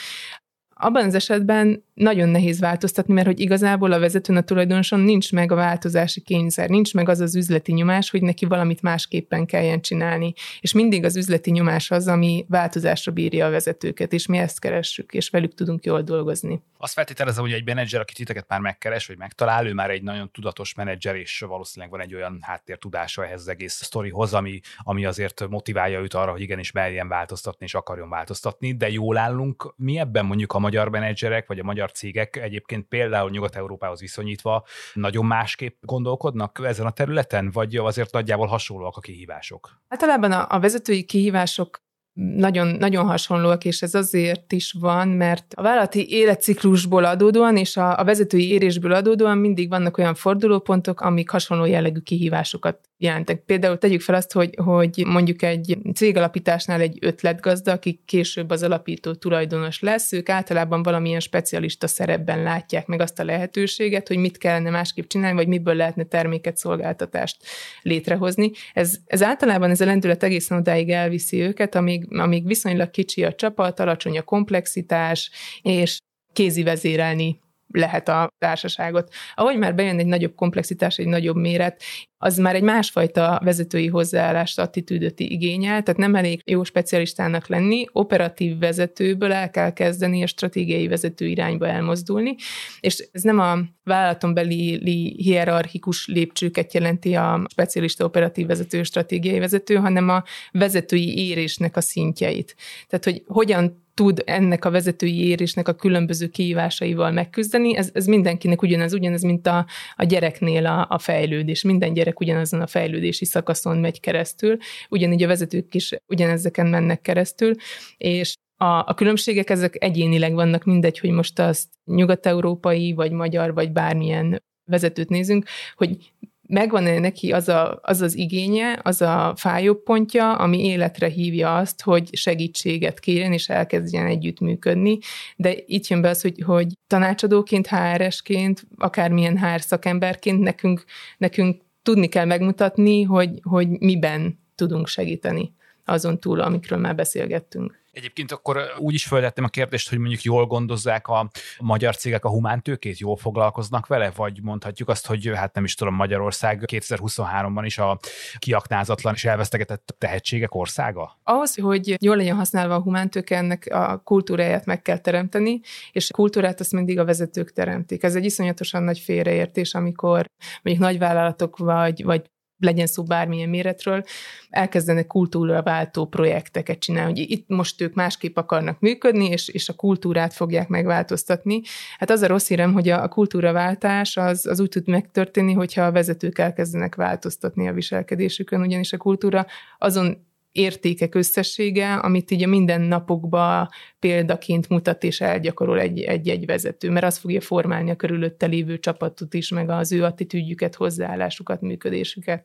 abban 0.78 1.04
az 1.04 1.14
esetben 1.14 1.84
nagyon 1.94 2.28
nehéz 2.28 2.60
változtatni, 2.60 3.12
mert 3.12 3.26
hogy 3.26 3.40
igazából 3.40 3.92
a 3.92 3.98
vezetőn, 3.98 4.36
a 4.36 4.40
tulajdonoson 4.40 5.00
nincs 5.00 5.32
meg 5.32 5.52
a 5.52 5.54
változási 5.54 6.20
kényszer, 6.20 6.68
nincs 6.68 6.94
meg 6.94 7.08
az 7.08 7.20
az 7.20 7.36
üzleti 7.36 7.72
nyomás, 7.72 8.10
hogy 8.10 8.22
neki 8.22 8.44
valamit 8.44 8.82
másképpen 8.82 9.46
kelljen 9.46 9.80
csinálni. 9.80 10.32
És 10.60 10.72
mindig 10.72 11.04
az 11.04 11.16
üzleti 11.16 11.50
nyomás 11.50 11.90
az, 11.90 12.08
ami 12.08 12.44
változásra 12.48 13.12
bírja 13.12 13.46
a 13.46 13.50
vezetőket, 13.50 14.12
és 14.12 14.26
mi 14.26 14.38
ezt 14.38 14.60
keressük, 14.60 15.12
és 15.12 15.28
velük 15.28 15.54
tudunk 15.54 15.84
jól 15.84 16.02
dolgozni. 16.02 16.62
Azt 16.78 16.92
feltételezem, 16.92 17.42
hogy 17.42 17.52
egy 17.52 17.64
menedzser, 17.64 18.00
aki 18.00 18.14
titeket 18.14 18.48
már 18.48 18.60
megkeres, 18.60 19.06
vagy 19.06 19.18
megtalál, 19.18 19.66
ő 19.66 19.72
már 19.72 19.90
egy 19.90 20.02
nagyon 20.02 20.30
tudatos 20.30 20.74
menedzser, 20.74 21.16
és 21.16 21.38
valószínűleg 21.38 21.94
van 21.94 22.00
egy 22.00 22.14
olyan 22.14 22.38
háttértudása 22.40 23.24
ehhez 23.26 23.40
az 23.40 23.48
egész 23.48 23.72
sztorihoz, 23.72 24.34
ami, 24.34 24.60
ami 24.78 25.04
azért 25.04 25.48
motiválja 25.48 26.00
őt 26.00 26.14
arra, 26.14 26.30
hogy 26.30 26.40
igenis 26.40 26.72
merjen 26.72 27.08
változtatni, 27.08 27.66
és 27.66 27.74
akarjon 27.74 28.08
változtatni, 28.08 28.72
de 28.72 28.90
jól 28.90 29.16
állunk. 29.16 29.74
Mi 29.76 29.98
ebben 29.98 30.24
mondjuk 30.24 30.52
a 30.52 30.58
magyar 30.66 30.88
menedzserek, 30.88 31.46
vagy 31.46 31.58
a 31.58 31.62
magyar 31.62 31.92
cégek 31.92 32.36
egyébként 32.36 32.88
például 32.88 33.30
Nyugat-Európához 33.30 34.00
viszonyítva 34.00 34.64
nagyon 34.94 35.24
másképp 35.26 35.76
gondolkodnak 35.80 36.60
ezen 36.64 36.86
a 36.86 36.90
területen, 36.90 37.50
vagy 37.50 37.76
azért 37.76 38.12
nagyjából 38.12 38.46
hasonlóak 38.46 38.96
a 38.96 39.00
kihívások? 39.00 39.80
Általában 39.88 40.32
a, 40.32 40.46
a 40.48 40.60
vezetői 40.60 41.04
kihívások 41.04 41.85
nagyon, 42.16 42.66
nagyon 42.66 43.06
hasonlóak, 43.06 43.64
és 43.64 43.82
ez 43.82 43.94
azért 43.94 44.52
is 44.52 44.72
van, 44.80 45.08
mert 45.08 45.44
a 45.56 45.62
vállalati 45.62 46.10
életciklusból 46.10 47.04
adódóan 47.04 47.56
és 47.56 47.76
a, 47.76 47.98
a 47.98 48.04
vezetői 48.04 48.50
érésből 48.50 48.92
adódóan 48.92 49.38
mindig 49.38 49.68
vannak 49.68 49.98
olyan 49.98 50.14
fordulópontok, 50.14 51.00
amik 51.00 51.30
hasonló 51.30 51.64
jellegű 51.64 52.00
kihívásokat 52.00 52.78
jelentek. 52.98 53.40
Például 53.40 53.78
tegyük 53.78 54.00
fel 54.00 54.14
azt, 54.14 54.32
hogy, 54.32 54.54
hogy 54.64 55.02
mondjuk 55.06 55.42
egy 55.42 55.78
cégalapításnál 55.94 56.80
egy 56.80 56.98
ötletgazda, 57.00 57.72
aki 57.72 58.00
később 58.04 58.50
az 58.50 58.62
alapító 58.62 59.14
tulajdonos 59.14 59.80
lesz, 59.80 60.12
ők 60.12 60.28
általában 60.28 60.82
valamilyen 60.82 61.20
specialista 61.20 61.86
szerepben 61.86 62.42
látják 62.42 62.86
meg 62.86 63.00
azt 63.00 63.18
a 63.18 63.24
lehetőséget, 63.24 64.08
hogy 64.08 64.16
mit 64.16 64.38
kellene 64.38 64.70
másképp 64.70 65.06
csinálni, 65.06 65.36
vagy 65.36 65.48
miből 65.48 65.74
lehetne 65.74 66.04
terméket, 66.04 66.56
szolgáltatást 66.56 67.36
létrehozni. 67.82 68.50
Ez, 68.72 68.96
ez 69.06 69.22
általában 69.22 69.70
ez 69.70 69.80
a 69.80 69.84
lendület 69.84 70.22
egészen 70.22 70.58
odáig 70.58 70.90
elviszi 70.90 71.40
őket, 71.40 71.74
amíg, 71.74 72.05
amíg 72.08 72.46
viszonylag 72.46 72.90
kicsi 72.90 73.24
a 73.24 73.34
csapat, 73.34 73.80
alacsony 73.80 74.18
a 74.18 74.22
komplexitás, 74.22 75.30
és 75.62 75.98
kézi 76.32 76.62
vezérelni 76.62 77.40
lehet 77.72 78.08
a 78.08 78.28
társaságot. 78.38 79.12
Ahogy 79.34 79.58
már 79.58 79.74
bejön 79.74 79.98
egy 79.98 80.06
nagyobb 80.06 80.34
komplexitás, 80.34 80.96
egy 80.96 81.06
nagyobb 81.06 81.36
méret, 81.36 81.82
az 82.18 82.38
már 82.38 82.54
egy 82.54 82.62
másfajta 82.62 83.40
vezetői 83.44 83.86
hozzáállást, 83.86 84.58
attitűdöt 84.58 85.20
igényel, 85.20 85.82
tehát 85.82 86.00
nem 86.00 86.14
elég 86.14 86.40
jó 86.44 86.64
specialistának 86.64 87.46
lenni, 87.48 87.84
operatív 87.92 88.58
vezetőből 88.58 89.32
el 89.32 89.50
kell 89.50 89.72
kezdeni 89.72 90.22
a 90.22 90.26
stratégiai 90.26 90.88
vezető 90.88 91.26
irányba 91.26 91.66
elmozdulni, 91.66 92.34
és 92.80 93.08
ez 93.12 93.22
nem 93.22 93.38
a 93.38 93.58
vállalaton 93.82 94.34
beli 94.34 94.80
hierarchikus 95.16 96.06
lépcsőket 96.06 96.74
jelenti 96.74 97.14
a 97.14 97.44
specialista 97.48 98.04
operatív 98.04 98.46
vezető, 98.46 98.82
stratégiai 98.82 99.38
vezető, 99.38 99.74
hanem 99.74 100.08
a 100.08 100.22
vezetői 100.50 101.28
érésnek 101.28 101.76
a 101.76 101.80
szintjeit. 101.80 102.56
Tehát, 102.86 103.04
hogy 103.04 103.22
hogyan 103.26 103.84
tud 103.96 104.22
ennek 104.24 104.64
a 104.64 104.70
vezetői 104.70 105.26
érésnek 105.26 105.68
a 105.68 105.74
különböző 105.74 106.28
kihívásaival 106.28 107.10
megküzdeni. 107.10 107.76
Ez, 107.76 107.90
ez 107.92 108.06
mindenkinek 108.06 108.62
ugyanaz, 108.62 108.92
ugyanaz, 108.92 109.22
mint 109.22 109.46
a, 109.46 109.66
a 109.96 110.04
gyereknél 110.04 110.66
a, 110.66 110.86
a 110.88 110.98
fejlődés. 110.98 111.62
Minden 111.62 111.92
gyerek 111.92 112.20
ugyanazon 112.20 112.60
a 112.60 112.66
fejlődési 112.66 113.24
szakaszon 113.24 113.76
megy 113.78 114.00
keresztül, 114.00 114.56
ugyanígy 114.88 115.22
a 115.22 115.26
vezetők 115.26 115.74
is 115.74 115.92
ugyanezeken 116.06 116.66
mennek 116.66 117.00
keresztül, 117.00 117.54
és 117.96 118.34
a, 118.56 118.64
a 118.64 118.94
különbségek 118.94 119.50
ezek 119.50 119.76
egyénileg 119.78 120.34
vannak, 120.34 120.64
mindegy, 120.64 120.98
hogy 120.98 121.10
most 121.10 121.38
azt 121.38 121.68
nyugat-európai, 121.84 122.92
vagy 122.92 123.12
magyar, 123.12 123.54
vagy 123.54 123.72
bármilyen 123.72 124.42
vezetőt 124.70 125.08
nézünk, 125.08 125.46
hogy 125.74 126.12
megvan-e 126.48 126.98
neki 126.98 127.32
az, 127.32 127.48
a, 127.48 127.78
az 127.82 128.00
az 128.00 128.16
igénye, 128.16 128.80
az 128.82 129.02
a 129.02 129.32
fájóbb 129.36 129.82
pontja, 129.82 130.32
ami 130.32 130.64
életre 130.64 131.08
hívja 131.08 131.56
azt, 131.56 131.82
hogy 131.82 132.16
segítséget 132.16 133.00
kérjen 133.00 133.32
és 133.32 133.48
elkezdjen 133.48 134.06
együttműködni. 134.06 134.98
De 135.36 135.54
itt 135.66 135.86
jön 135.86 136.00
be 136.00 136.08
az, 136.08 136.22
hogy, 136.22 136.42
hogy 136.46 136.66
tanácsadóként, 136.86 137.66
HR-esként, 137.66 138.66
akármilyen 138.76 139.38
HR 139.38 139.60
szakemberként 139.60 140.40
nekünk, 140.40 140.84
nekünk 141.18 141.62
tudni 141.82 142.06
kell 142.06 142.24
megmutatni, 142.24 143.02
hogy, 143.02 143.40
hogy 143.42 143.68
miben 143.68 144.38
tudunk 144.54 144.86
segíteni. 144.86 145.54
azon 145.84 146.20
túl, 146.20 146.40
amikről 146.40 146.78
már 146.78 146.94
beszélgettünk. 146.94 147.84
Egyébként 147.96 148.32
akkor 148.32 148.58
úgy 148.78 148.94
is 148.94 149.04
feltettem 149.04 149.44
a 149.44 149.48
kérdést, 149.48 149.88
hogy 149.88 149.98
mondjuk 149.98 150.22
jól 150.22 150.46
gondozzák 150.46 151.08
a 151.08 151.30
magyar 151.58 151.96
cégek 151.96 152.24
a 152.24 152.28
humántőkét, 152.28 152.98
jól 152.98 153.16
foglalkoznak 153.16 153.86
vele, 153.86 154.10
vagy 154.16 154.42
mondhatjuk 154.42 154.88
azt, 154.88 155.06
hogy 155.06 155.30
hát 155.34 155.54
nem 155.54 155.64
is 155.64 155.74
tudom, 155.74 155.94
Magyarország 155.94 156.62
2023-ban 156.66 157.62
is 157.64 157.78
a 157.78 157.98
kiaknázatlan 158.38 159.14
és 159.14 159.24
elvesztegetett 159.24 159.94
tehetségek 159.98 160.54
országa? 160.54 161.18
Ahhoz, 161.22 161.54
hogy 161.54 162.02
jól 162.02 162.16
legyen 162.16 162.36
használva 162.36 162.74
a 162.74 162.82
humántőke, 162.82 163.36
ennek 163.36 163.66
a 163.70 164.00
kultúráját 164.04 164.64
meg 164.66 164.82
kell 164.82 164.98
teremteni, 164.98 165.60
és 165.92 166.10
a 166.10 166.14
kultúrát 166.14 166.60
azt 166.60 166.72
mindig 166.72 166.98
a 166.98 167.04
vezetők 167.04 167.52
teremtik. 167.52 168.02
Ez 168.02 168.14
egy 168.14 168.24
iszonyatosan 168.24 168.82
nagy 168.82 168.98
félreértés, 168.98 169.74
amikor 169.74 170.26
mondjuk 170.62 170.86
nagyvállalatok 170.86 171.56
vagy, 171.56 172.04
vagy 172.04 172.30
legyen 172.58 172.86
szó 172.86 173.02
bármilyen 173.02 173.48
méretről, 173.48 174.04
elkezdenek 174.50 175.06
kultúraváltó 175.06 176.06
projekteket 176.06 176.78
csinálni, 176.78 177.10
hogy 177.10 177.30
itt 177.30 177.48
most 177.48 177.80
ők 177.80 177.94
másképp 177.94 178.36
akarnak 178.36 178.80
működni, 178.80 179.28
és, 179.28 179.48
és 179.48 179.68
a 179.68 179.72
kultúrát 179.72 180.34
fogják 180.34 180.68
megváltoztatni. 180.68 181.60
Hát 181.98 182.10
az 182.10 182.22
a 182.22 182.26
rossz 182.26 182.48
hírem, 182.48 182.72
hogy 182.72 182.88
a, 182.88 183.02
a 183.02 183.08
kultúraváltás 183.08 184.16
az, 184.16 184.46
az 184.46 184.60
úgy 184.60 184.68
tud 184.68 184.88
megtörténni, 184.88 185.52
hogyha 185.52 185.82
a 185.82 185.92
vezetők 185.92 186.38
elkezdenek 186.38 186.94
változtatni 186.94 187.68
a 187.68 187.72
viselkedésükön, 187.72 188.60
ugyanis 188.60 188.92
a 188.92 188.96
kultúra 188.96 189.46
azon 189.78 190.25
értékek 190.56 191.14
összessége, 191.14 191.94
amit 191.94 192.30
így 192.30 192.42
a 192.42 192.46
mindennapokban 192.46 193.68
példaként 193.98 194.68
mutat 194.68 195.02
és 195.04 195.20
elgyakorol 195.20 195.80
egy-egy 195.80 196.46
vezető, 196.46 196.90
mert 196.90 197.06
az 197.06 197.18
fogja 197.18 197.40
formálni 197.40 197.90
a 197.90 197.96
körülötte 197.96 198.46
lévő 198.46 198.78
csapatot 198.78 199.34
is, 199.34 199.48
meg 199.48 199.70
az 199.70 199.92
ő 199.92 200.04
attitűdjüket, 200.04 200.74
hozzáállásukat, 200.74 201.60
működésüket. 201.60 202.44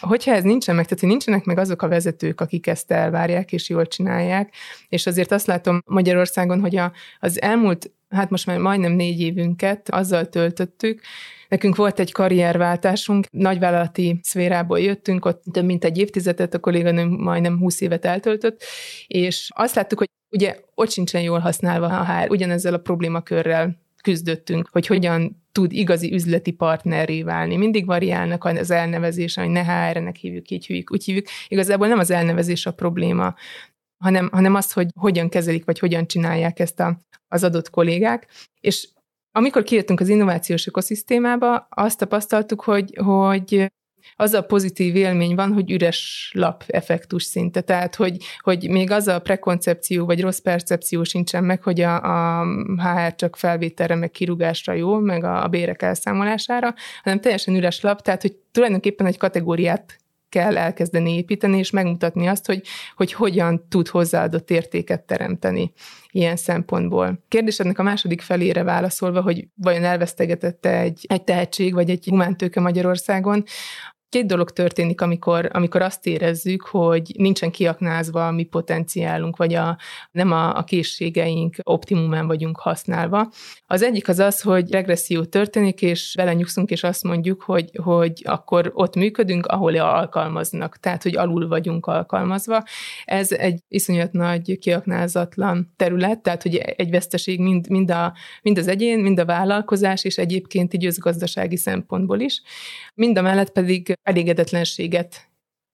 Hogyha 0.00 0.32
ez 0.32 0.42
nincsen 0.42 0.74
meg, 0.74 0.84
tehát 0.84 1.00
hogy 1.00 1.08
nincsenek 1.08 1.44
meg 1.44 1.58
azok 1.58 1.82
a 1.82 1.88
vezetők, 1.88 2.40
akik 2.40 2.66
ezt 2.66 2.90
elvárják 2.90 3.52
és 3.52 3.68
jól 3.68 3.86
csinálják, 3.86 4.54
és 4.88 5.06
azért 5.06 5.32
azt 5.32 5.46
látom 5.46 5.82
Magyarországon, 5.86 6.60
hogy 6.60 6.76
a, 6.76 6.92
az 7.18 7.42
elmúlt, 7.42 7.90
hát 8.10 8.30
most 8.30 8.46
már 8.46 8.58
majdnem 8.58 8.92
négy 8.92 9.20
évünket 9.20 9.90
azzal 9.90 10.28
töltöttük, 10.28 11.00
Nekünk 11.50 11.76
volt 11.76 11.98
egy 11.98 12.12
karrierváltásunk, 12.12 13.26
nagyvállalati 13.30 14.20
szférából 14.22 14.80
jöttünk, 14.80 15.24
ott 15.24 15.42
több 15.52 15.64
mint 15.64 15.84
egy 15.84 15.98
évtizedet, 15.98 16.54
a 16.54 16.58
kolléganőm 16.58 17.08
majdnem 17.08 17.58
20 17.58 17.80
évet 17.80 18.04
eltöltött, 18.04 18.62
és 19.06 19.50
azt 19.54 19.74
láttuk, 19.74 19.98
hogy 19.98 20.08
ugye 20.28 20.56
ott 20.74 20.90
sincsen 20.90 21.22
jól 21.22 21.38
használva 21.38 21.86
a 21.86 22.04
HR, 22.04 22.30
ugyanezzel 22.30 22.74
a 22.74 22.78
problémakörrel 22.78 23.76
küzdöttünk, 24.02 24.68
hogy 24.72 24.86
hogyan 24.86 25.42
tud 25.52 25.72
igazi 25.72 26.12
üzleti 26.12 26.50
partnerré 26.50 27.22
válni. 27.22 27.56
Mindig 27.56 27.86
variálnak 27.86 28.44
az 28.44 28.70
elnevezés, 28.70 29.34
hogy 29.34 29.48
ne 29.48 29.64
HR-nek 29.64 30.16
hívjuk, 30.16 30.50
így 30.50 30.66
hívjuk, 30.66 30.92
úgy 30.92 31.04
hívjuk. 31.04 31.26
Igazából 31.48 31.86
nem 31.88 31.98
az 31.98 32.10
elnevezés 32.10 32.66
a 32.66 32.72
probléma, 32.72 33.34
hanem, 33.98 34.28
hanem 34.32 34.54
az, 34.54 34.72
hogy 34.72 34.88
hogyan 34.94 35.28
kezelik, 35.28 35.64
vagy 35.64 35.78
hogyan 35.78 36.06
csinálják 36.06 36.58
ezt 36.58 36.80
a, 36.80 37.00
az 37.30 37.44
adott 37.44 37.70
kollégák. 37.70 38.26
És 38.60 38.88
amikor 39.32 39.62
kijöttünk 39.62 40.00
az 40.00 40.08
innovációs 40.08 40.66
ökoszisztémába, 40.66 41.66
azt 41.70 41.98
tapasztaltuk, 41.98 42.60
hogy, 42.60 42.98
hogy 43.04 43.70
az 44.16 44.32
a 44.32 44.42
pozitív 44.42 44.96
élmény 44.96 45.34
van, 45.34 45.52
hogy 45.52 45.70
üres 45.70 46.30
lap 46.34 46.64
effektus 46.66 47.24
szinte. 47.24 47.60
Tehát, 47.60 47.94
hogy, 47.94 48.16
hogy 48.38 48.68
még 48.68 48.90
az 48.90 49.08
a 49.08 49.18
prekoncepció 49.18 50.06
vagy 50.06 50.20
rossz 50.20 50.38
percepció 50.38 51.04
sincsen 51.04 51.44
meg, 51.44 51.62
hogy 51.62 51.80
a, 51.80 52.02
a 52.40 52.46
HR 52.76 53.14
csak 53.14 53.36
felvételre, 53.36 53.94
meg 53.94 54.10
kirugásra 54.10 54.72
jó, 54.72 54.98
meg 54.98 55.24
a, 55.24 55.44
a 55.44 55.48
bérek 55.48 55.82
elszámolására, 55.82 56.74
hanem 57.02 57.20
teljesen 57.20 57.54
üres 57.54 57.80
lap, 57.80 58.02
tehát, 58.02 58.22
hogy 58.22 58.36
tulajdonképpen 58.52 59.06
egy 59.06 59.18
kategóriát 59.18 59.98
kell 60.30 60.56
elkezdeni 60.56 61.16
építeni, 61.16 61.58
és 61.58 61.70
megmutatni 61.70 62.26
azt, 62.26 62.46
hogy, 62.46 62.62
hogy 62.96 63.12
hogyan 63.12 63.66
tud 63.68 63.88
hozzáadott 63.88 64.50
értéket 64.50 65.02
teremteni 65.02 65.72
ilyen 66.10 66.36
szempontból. 66.36 67.24
Kérdésednek 67.28 67.78
a 67.78 67.82
második 67.82 68.20
felére 68.20 68.62
válaszolva, 68.62 69.22
hogy 69.22 69.48
vajon 69.54 69.84
elvesztegetette 69.84 70.78
egy, 70.78 71.04
egy 71.08 71.24
tehetség, 71.24 71.74
vagy 71.74 71.90
egy 71.90 72.04
humántőke 72.04 72.60
Magyarországon, 72.60 73.44
Két 74.10 74.26
dolog 74.26 74.50
történik, 74.50 75.00
amikor, 75.00 75.48
amikor 75.52 75.82
azt 75.82 76.06
érezzük, 76.06 76.62
hogy 76.62 77.12
nincsen 77.16 77.50
kiaknázva 77.50 78.26
a 78.26 78.30
mi 78.30 78.44
potenciálunk, 78.44 79.36
vagy 79.36 79.54
a, 79.54 79.78
nem 80.10 80.32
a, 80.32 80.56
a 80.56 80.64
készségeink 80.64 81.56
optimumán 81.62 82.26
vagyunk 82.26 82.58
használva. 82.58 83.30
Az 83.66 83.82
egyik 83.82 84.08
az 84.08 84.18
az, 84.18 84.40
hogy 84.40 84.70
regresszió 84.70 85.24
történik, 85.24 85.82
és 85.82 86.14
belenyugszunk, 86.16 86.70
és 86.70 86.82
azt 86.82 87.02
mondjuk, 87.02 87.42
hogy, 87.42 87.70
hogy 87.82 88.22
akkor 88.24 88.70
ott 88.74 88.96
működünk, 88.96 89.46
ahol 89.46 89.76
alkalmaznak, 89.76 90.76
tehát, 90.76 91.02
hogy 91.02 91.16
alul 91.16 91.48
vagyunk 91.48 91.86
alkalmazva. 91.86 92.62
Ez 93.04 93.32
egy 93.32 93.60
iszonyat 93.68 94.12
nagy 94.12 94.58
kiaknázatlan 94.58 95.72
terület, 95.76 96.22
tehát, 96.22 96.42
hogy 96.42 96.56
egy 96.56 96.90
veszteség 96.90 97.40
mind, 97.40 97.68
mind, 97.68 97.90
a, 97.90 98.14
mind 98.42 98.58
az 98.58 98.68
egyén, 98.68 98.98
mind 98.98 99.18
a 99.18 99.24
vállalkozás, 99.24 100.04
és 100.04 100.18
egyébként 100.18 100.74
így 100.74 100.88
gazdasági 100.98 101.56
szempontból 101.56 102.20
is. 102.20 102.42
Mind 102.94 103.18
a 103.18 103.22
mellett 103.22 103.50
pedig 103.50 103.98
elégedetlenséget 104.02 105.30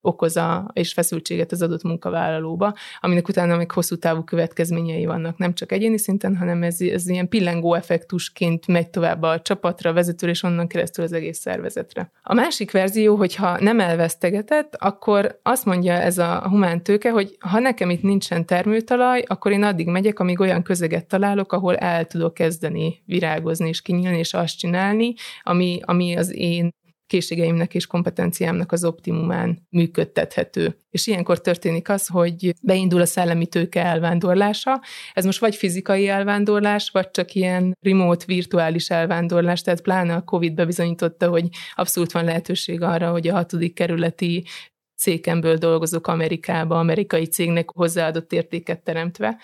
okoz 0.07 0.37
a, 0.37 0.71
és 0.73 0.93
feszültséget 0.93 1.53
az 1.53 1.63
adott 1.63 1.83
munkavállalóba, 1.83 2.75
aminek 3.01 3.29
utána 3.29 3.57
még 3.57 3.71
hosszú 3.71 3.97
távú 3.97 4.23
következményei 4.23 5.07
vannak, 5.07 5.39
nem 5.39 5.55
csak 5.55 5.73
egyéni 5.73 5.99
szinten, 5.99 6.37
hanem 6.37 6.63
ez, 6.63 6.81
ez 6.81 7.09
ilyen 7.09 7.29
pillengó 7.29 7.75
effektusként 7.75 8.67
megy 8.67 8.91
tovább 8.91 9.23
a 9.23 9.41
csapatra, 9.41 9.91
a 9.91 9.93
vezetőre, 9.93 10.33
és 10.33 10.43
onnan 10.43 10.67
keresztül 10.67 11.05
az 11.05 11.13
egész 11.13 11.39
szervezetre. 11.39 12.11
A 12.23 12.35
másik 12.35 12.71
verzió, 12.71 13.17
hogyha 13.17 13.61
nem 13.61 13.81
elvesztegetett, 13.81 14.77
akkor 14.79 15.39
azt 15.43 15.65
mondja 15.65 15.93
ez 15.93 16.19
a 16.19 16.49
humán 16.49 16.83
tőke, 16.83 17.11
hogy 17.11 17.37
ha 17.41 17.59
nekem 17.59 17.91
itt 17.91 18.03
nincsen 18.03 18.47
termőtalaj, 18.47 19.23
akkor 19.27 19.53
én 19.53 19.63
addig 19.63 19.87
megyek, 19.87 20.19
amíg 20.19 20.41
olyan 20.41 20.63
közeget 20.63 21.07
találok, 21.07 21.53
ahol 21.53 21.77
el 21.77 22.05
tudok 22.05 22.35
kezdeni 22.35 23.03
virágozni 23.07 23.69
és 23.69 23.83
kinyílni, 23.83 24.19
és 24.19 24.35
azt 24.35 24.59
csinálni, 24.59 25.15
ami, 25.43 25.81
ami 25.85 26.17
az 26.17 26.35
én 26.35 26.71
készségeimnek 27.07 27.75
és 27.75 27.87
kompetenciámnak 27.87 28.73
az 28.73 28.85
optimumán 28.85 29.67
működtethető. 29.71 30.77
És 30.91 31.07
ilyenkor 31.07 31.41
történik 31.41 31.89
az, 31.89 32.07
hogy 32.07 32.55
beindul 32.63 33.01
a 33.01 33.07
szellemi 33.07 33.47
tőke 33.47 33.85
elvándorlása. 33.85 34.81
Ez 35.13 35.25
most 35.25 35.41
vagy 35.41 35.57
fizikai 35.57 36.09
elvándorlás, 36.09 36.91
vagy 36.91 37.11
csak 37.11 37.35
ilyen 37.35 37.77
remote, 37.81 38.25
virtuális 38.27 38.91
elvándorlás, 38.91 39.63
tehát 39.63 39.81
pláne 39.81 40.15
a 40.15 40.25
COVID 40.25 40.55
bebizonyította, 40.55 41.29
hogy 41.29 41.49
abszolút 41.75 42.13
van 42.13 42.25
lehetőség 42.25 42.83
arra, 42.83 43.11
hogy 43.11 43.29
a 43.29 43.35
hatodik 43.35 43.75
kerületi 43.75 44.45
székemből 44.97 45.57
dolgozok 45.57 46.07
Amerikába, 46.07 46.79
amerikai 46.79 47.25
cégnek 47.25 47.71
hozzáadott 47.71 48.33
értéket 48.33 48.83
teremtve. 48.83 49.37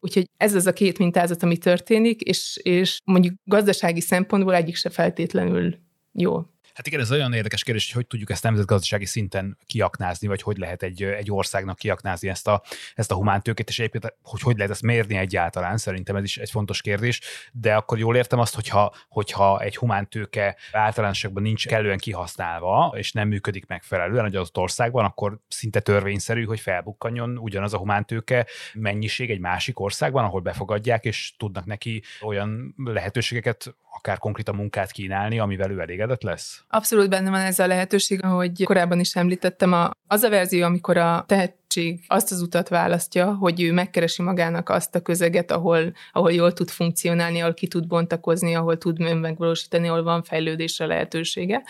Úgyhogy 0.00 0.30
ez 0.36 0.54
az 0.54 0.66
a 0.66 0.72
két 0.72 0.98
mintázat, 0.98 1.42
ami 1.42 1.56
történik, 1.56 2.20
és, 2.20 2.60
és 2.62 3.00
mondjuk 3.04 3.34
gazdasági 3.44 4.00
szempontból 4.00 4.54
egyik 4.54 4.76
se 4.76 4.90
feltétlenül 4.90 5.78
jó. 6.12 6.42
Hát 6.76 6.86
igen, 6.86 7.00
ez 7.00 7.12
olyan 7.12 7.32
érdekes 7.32 7.62
kérdés, 7.62 7.84
hogy 7.84 7.94
hogy 7.94 8.06
tudjuk 8.06 8.30
ezt 8.30 8.42
nemzetgazdasági 8.42 9.04
szinten 9.04 9.58
kiaknázni, 9.66 10.26
vagy 10.26 10.42
hogy 10.42 10.56
lehet 10.56 10.82
egy, 10.82 11.02
egy 11.02 11.30
országnak 11.30 11.76
kiaknázni 11.76 12.28
ezt 12.28 12.48
a, 12.48 12.62
ezt 12.94 13.10
a 13.10 13.14
humántőkét, 13.14 13.68
és 13.68 13.78
egyébként, 13.78 14.14
hogy 14.22 14.40
hogy 14.40 14.56
lehet 14.56 14.72
ezt 14.72 14.82
mérni 14.82 15.16
egyáltalán, 15.16 15.76
szerintem 15.76 16.16
ez 16.16 16.22
is 16.22 16.36
egy 16.36 16.50
fontos 16.50 16.80
kérdés, 16.80 17.20
de 17.52 17.74
akkor 17.74 17.98
jól 17.98 18.16
értem 18.16 18.38
azt, 18.38 18.54
hogyha, 18.54 18.94
hogyha 19.08 19.60
egy 19.60 19.76
humántőke 19.76 20.56
általánosságban 20.72 21.42
nincs 21.42 21.66
kellően 21.66 21.98
kihasználva, 21.98 22.94
és 22.96 23.12
nem 23.12 23.28
működik 23.28 23.66
megfelelően 23.66 24.24
egy 24.24 24.36
adott 24.36 24.58
országban, 24.58 25.04
akkor 25.04 25.38
szinte 25.48 25.80
törvényszerű, 25.80 26.44
hogy 26.44 26.60
felbukkanjon 26.60 27.38
ugyanaz 27.38 27.74
a 27.74 27.78
humántőke 27.78 28.46
mennyiség 28.74 29.30
egy 29.30 29.40
másik 29.40 29.80
országban, 29.80 30.24
ahol 30.24 30.40
befogadják, 30.40 31.04
és 31.04 31.34
tudnak 31.36 31.64
neki 31.64 32.02
olyan 32.20 32.74
lehetőségeket 32.76 33.74
akár 33.96 34.18
konkrét 34.18 34.48
a 34.48 34.52
munkát 34.52 34.90
kínálni, 34.90 35.38
amivel 35.38 35.70
ő 35.70 35.80
elégedett 35.80 36.22
lesz? 36.22 36.64
Abszolút 36.68 37.08
benne 37.10 37.30
van 37.30 37.40
ez 37.40 37.58
a 37.58 37.66
lehetőség, 37.66 38.24
ahogy 38.24 38.64
korábban 38.64 39.00
is 39.00 39.14
említettem, 39.14 39.72
a, 39.72 39.90
az 40.06 40.22
a 40.22 40.28
verzió, 40.28 40.64
amikor 40.64 40.96
a 40.96 41.24
tehetség 41.26 42.04
azt 42.06 42.32
az 42.32 42.40
utat 42.40 42.68
választja, 42.68 43.34
hogy 43.34 43.62
ő 43.62 43.72
megkeresi 43.72 44.22
magának 44.22 44.68
azt 44.68 44.94
a 44.94 45.02
közeget, 45.02 45.50
ahol, 45.50 45.92
ahol 46.12 46.32
jól 46.32 46.52
tud 46.52 46.68
funkcionálni, 46.68 47.40
ahol 47.40 47.54
ki 47.54 47.66
tud 47.66 47.86
bontakozni, 47.86 48.54
ahol 48.54 48.78
tud 48.78 48.98
megvalósítani, 48.98 49.88
ahol 49.88 50.02
van 50.02 50.22
fejlődésre 50.22 50.86
lehetősége, 50.86 51.62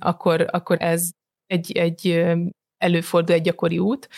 akkor, 0.00 0.46
akkor 0.50 0.76
ez 0.80 1.10
egy, 1.46 1.72
egy 1.72 2.24
előfordul 2.78 3.34
egy 3.34 3.42
gyakori 3.42 3.78
út. 3.78 4.08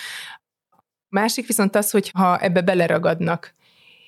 Másik 1.08 1.46
viszont 1.46 1.76
az, 1.76 1.90
hogy 1.90 2.10
ha 2.10 2.38
ebbe 2.38 2.60
beleragadnak, 2.60 3.54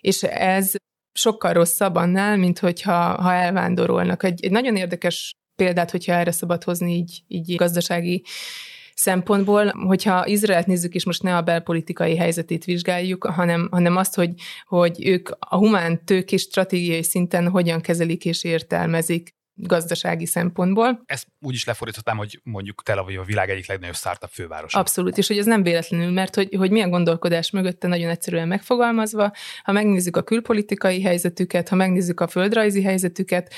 és 0.01 0.23
ez 0.23 0.75
sokkal 1.12 1.53
rosszabb 1.53 1.94
annál, 1.94 2.37
mint 2.37 2.59
hogyha 2.59 3.23
ha 3.23 3.33
elvándorolnak. 3.33 4.23
Egy, 4.23 4.44
egy 4.44 4.51
nagyon 4.51 4.77
érdekes 4.77 5.35
példát, 5.64 5.90
hogyha 5.90 6.12
erre 6.12 6.31
szabad 6.31 6.64
hozni 6.64 6.94
így, 6.94 7.23
így 7.29 7.57
gazdasági 7.57 8.25
szempontból, 8.94 9.66
hogyha 9.66 10.27
Izraelt 10.27 10.66
nézzük, 10.66 10.94
és 10.94 11.05
most 11.05 11.23
ne 11.23 11.37
a 11.37 11.42
belpolitikai 11.42 12.16
helyzetét 12.16 12.64
vizsgáljuk, 12.64 13.25
hanem, 13.25 13.68
hanem 13.70 13.96
azt, 13.96 14.14
hogy, 14.14 14.31
hogy 14.64 15.07
ők 15.07 15.29
a 15.38 15.57
humán 15.57 16.05
tők 16.05 16.33
és 16.33 16.42
stratégiai 16.42 17.03
szinten 17.03 17.49
hogyan 17.49 17.81
kezelik 17.81 18.25
és 18.25 18.44
értelmezik 18.44 19.35
gazdasági 19.55 20.27
szempontból. 20.27 21.03
Ezt 21.07 21.27
úgy 21.40 21.55
is 21.55 21.64
lefordítottam, 21.64 22.16
hogy 22.16 22.40
mondjuk 22.42 22.83
Tel 22.83 22.99
Aviv 22.99 23.18
a 23.18 23.25
világ 23.25 23.51
egyik 23.51 23.68
legnagyobb 23.68 23.96
startup 23.96 24.31
fővárosa. 24.31 24.79
Abszolút, 24.79 25.18
és 25.18 25.27
hogy 25.27 25.38
ez 25.38 25.46
nem 25.46 25.62
véletlenül, 25.62 26.11
mert 26.11 26.35
hogy, 26.35 26.55
hogy 26.55 26.70
milyen 26.70 26.90
gondolkodás 26.90 27.51
mögötte 27.51 27.88
nagyon 27.88 28.11
egyszerűen 28.11 28.49
megfogalmazva, 28.49 29.33
ha 29.62 29.73
megnézzük 29.73 30.16
a 30.16 30.23
külpolitikai 30.23 31.03
helyzetüket, 31.03 31.68
ha 31.68 31.77
megnézzük 31.77 32.20
a 32.20 32.29
földrajzi 32.29 32.83
helyzetüket, 32.83 33.55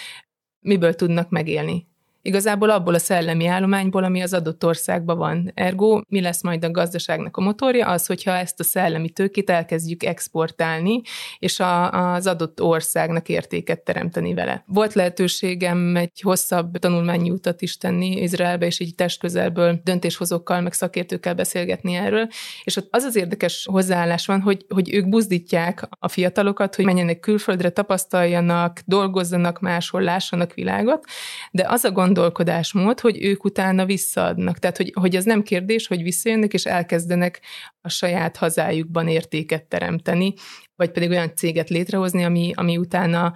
miből 0.61 0.95
tudnak 0.95 1.31
megélni 1.31 1.91
igazából 2.23 2.71
abból 2.71 2.95
a 2.95 2.99
szellemi 2.99 3.47
állományból, 3.47 4.05
ami 4.05 4.23
az 4.23 4.33
adott 4.33 4.65
országban 4.65 5.19
van. 5.19 5.51
Ergo, 5.55 6.01
mi 6.09 6.21
lesz 6.21 6.43
majd 6.43 6.65
a 6.65 6.71
gazdaságnak 6.71 7.37
a 7.37 7.41
motorja? 7.41 7.87
Az, 7.87 8.07
hogyha 8.07 8.31
ezt 8.31 8.61
a 8.61 8.65
szellemi 8.65 9.11
tőkét 9.11 9.51
elkezdjük 9.51 10.03
exportálni, 10.03 11.01
és 11.39 11.61
a, 11.61 11.91
az 12.15 12.27
adott 12.27 12.63
országnak 12.63 13.29
értéket 13.29 13.81
teremteni 13.81 14.35
vele. 14.35 14.65
Volt 14.67 14.95
lehetőségem 14.95 15.97
egy 15.97 16.21
hosszabb 16.21 16.79
tanulmányi 16.79 17.31
utat 17.31 17.63
is 17.63 17.77
tenni 17.77 18.21
Izraelbe, 18.21 18.67
és 18.67 18.81
így 18.81 18.95
testközelből 18.95 19.81
döntéshozókkal, 19.85 20.61
meg 20.61 20.73
szakértőkkel 20.73 21.35
beszélgetni 21.35 21.95
erről, 21.95 22.29
és 22.65 22.77
ott 22.77 22.89
az 22.91 23.03
az 23.03 23.17
érdekes 23.17 23.67
hozzáállás 23.71 24.27
van, 24.27 24.41
hogy, 24.41 24.67
hogy 24.69 24.95
ők 24.95 25.09
buzdítják 25.09 25.89
a 25.99 26.09
fiatalokat, 26.09 26.75
hogy 26.75 26.85
menjenek 26.85 27.21
külföldre, 27.21 27.71
tapasztaljanak, 27.71 28.81
dolgozzanak 28.87 29.61
máshol, 29.61 30.03
lássanak 30.03 30.55
világot, 30.55 31.05
de 31.51 31.67
az 31.69 31.85
a 31.85 31.91
gond 31.91 32.12
gondolkodásmód, 32.13 33.01
hogy 33.01 33.25
ők 33.25 33.45
utána 33.45 33.87
visszaadnak. 33.87 34.59
Tehát, 34.59 34.77
hogy, 34.77 34.93
hogy 34.95 35.17
ez 35.17 35.25
nem 35.25 35.43
kérdés, 35.43 35.87
hogy 35.87 36.03
visszajönnek, 36.03 36.53
és 36.53 36.65
elkezdenek 36.65 37.41
a 37.81 37.89
saját 37.89 38.37
hazájukban 38.37 39.09
értéket 39.09 39.65
teremteni, 39.65 40.35
vagy 40.77 40.91
pedig 40.91 41.11
olyan 41.11 41.35
céget 41.37 41.69
létrehozni, 41.69 42.25
ami, 42.25 42.53
ami 42.55 42.77
utána 42.77 43.33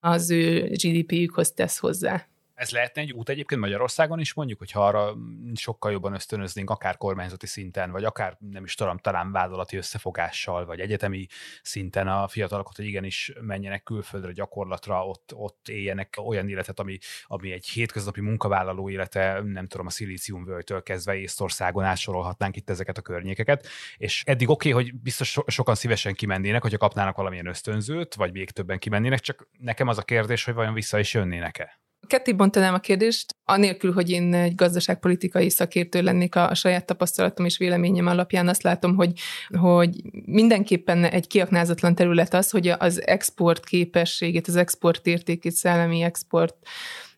az 0.00 0.30
ő 0.30 0.70
GDP-jükhoz 0.82 1.52
tesz 1.52 1.78
hozzá. 1.78 2.26
Ez 2.54 2.70
lehetne 2.70 3.02
egy 3.02 3.12
út 3.12 3.28
egyébként 3.28 3.60
Magyarországon 3.60 4.20
is 4.20 4.34
mondjuk, 4.34 4.58
hogyha 4.58 4.86
arra 4.86 5.16
sokkal 5.54 5.92
jobban 5.92 6.14
ösztönöznénk, 6.14 6.70
akár 6.70 6.96
kormányzati 6.96 7.46
szinten, 7.46 7.90
vagy 7.90 8.04
akár 8.04 8.36
nem 8.50 8.64
is 8.64 8.74
tudom, 8.74 8.98
talán 8.98 9.32
vállalati 9.32 9.76
összefogással, 9.76 10.64
vagy 10.64 10.80
egyetemi 10.80 11.26
szinten 11.62 12.08
a 12.08 12.28
fiatalokat, 12.28 12.76
hogy 12.76 12.84
igenis 12.84 13.32
menjenek 13.40 13.82
külföldre 13.82 14.32
gyakorlatra, 14.32 15.06
ott, 15.06 15.32
ott 15.34 15.68
éljenek 15.68 16.14
olyan 16.24 16.48
életet, 16.48 16.80
ami, 16.80 16.98
ami 17.26 17.52
egy 17.52 17.66
hétköznapi 17.66 18.20
munkavállaló 18.20 18.90
élete, 18.90 19.40
nem 19.44 19.66
tudom, 19.66 19.86
a 19.86 19.90
szilíciumvölgytől 19.90 20.82
kezdve 20.82 21.14
Észtországon 21.16 21.84
átsorolhatnánk 21.84 22.56
itt 22.56 22.70
ezeket 22.70 22.98
a 22.98 23.02
környékeket. 23.02 23.66
És 23.96 24.22
eddig 24.26 24.48
oké, 24.48 24.72
okay, 24.72 24.82
hogy 24.82 24.94
biztos 24.94 25.30
so- 25.30 25.50
sokan 25.50 25.74
szívesen 25.74 26.14
kimennének, 26.14 26.62
hogyha 26.62 26.78
kapnának 26.78 27.16
valamilyen 27.16 27.46
ösztönzőt, 27.46 28.14
vagy 28.14 28.32
még 28.32 28.50
többen 28.50 28.78
kimennének, 28.78 29.20
csak 29.20 29.48
nekem 29.58 29.88
az 29.88 29.98
a 29.98 30.02
kérdés, 30.02 30.44
hogy 30.44 30.54
vajon 30.54 30.74
vissza 30.74 30.98
is 30.98 31.14
jönnének-e? 31.14 31.82
Ketté 32.06 32.32
bontanám 32.32 32.74
a 32.74 32.78
kérdést, 32.78 33.36
anélkül, 33.44 33.92
hogy 33.92 34.10
én 34.10 34.34
egy 34.34 34.54
gazdaságpolitikai 34.54 35.50
szakértő 35.50 36.02
lennék 36.02 36.34
a, 36.34 36.50
a 36.50 36.54
saját 36.54 36.86
tapasztalatom 36.86 37.44
és 37.44 37.58
véleményem 37.58 38.06
alapján, 38.06 38.48
azt 38.48 38.62
látom, 38.62 38.94
hogy, 38.94 39.12
hogy 39.58 40.02
mindenképpen 40.24 41.04
egy 41.04 41.26
kiaknázatlan 41.26 41.94
terület 41.94 42.34
az, 42.34 42.50
hogy 42.50 42.68
az 42.68 43.06
export 43.06 43.64
képességét, 43.64 44.48
az 44.48 44.56
export 44.56 45.06
értékét, 45.06 45.52
szellemi 45.52 46.02
export 46.02 46.54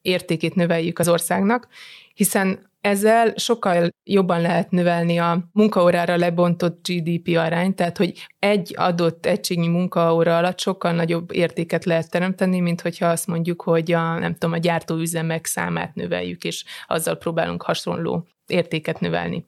értékét 0.03 0.55
növeljük 0.55 0.99
az 0.99 1.09
országnak, 1.09 1.69
hiszen 2.15 2.71
ezzel 2.87 3.33
sokkal 3.37 3.89
jobban 4.05 4.41
lehet 4.41 4.71
növelni 4.71 5.19
a 5.19 5.49
munkaórára 5.53 6.17
lebontott 6.17 6.89
GDP 6.89 7.37
arányt, 7.37 7.77
tehát 7.77 7.97
hogy 7.97 8.27
egy 8.39 8.75
adott 8.77 9.27
egységnyi 9.27 9.69
munkaóra 9.69 10.37
alatt 10.37 10.59
sokkal 10.59 10.93
nagyobb 10.93 11.33
értéket 11.33 11.85
lehet 11.85 12.11
teremteni, 12.11 12.61
mint 12.61 12.81
hogyha 12.81 13.07
azt 13.07 13.27
mondjuk, 13.27 13.63
hogy 13.63 13.93
a, 13.93 14.19
nem 14.19 14.33
tudom, 14.33 14.53
a 14.53 14.59
gyártóüzemek 14.59 15.47
számát 15.47 15.95
növeljük, 15.95 16.45
és 16.45 16.65
azzal 16.87 17.17
próbálunk 17.17 17.63
hasonló 17.63 18.27
értéket 18.47 19.01
növelni. 19.01 19.47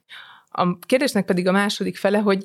A 0.50 0.78
kérdésnek 0.78 1.24
pedig 1.24 1.46
a 1.46 1.52
második 1.52 1.96
fele, 1.96 2.18
hogy 2.18 2.44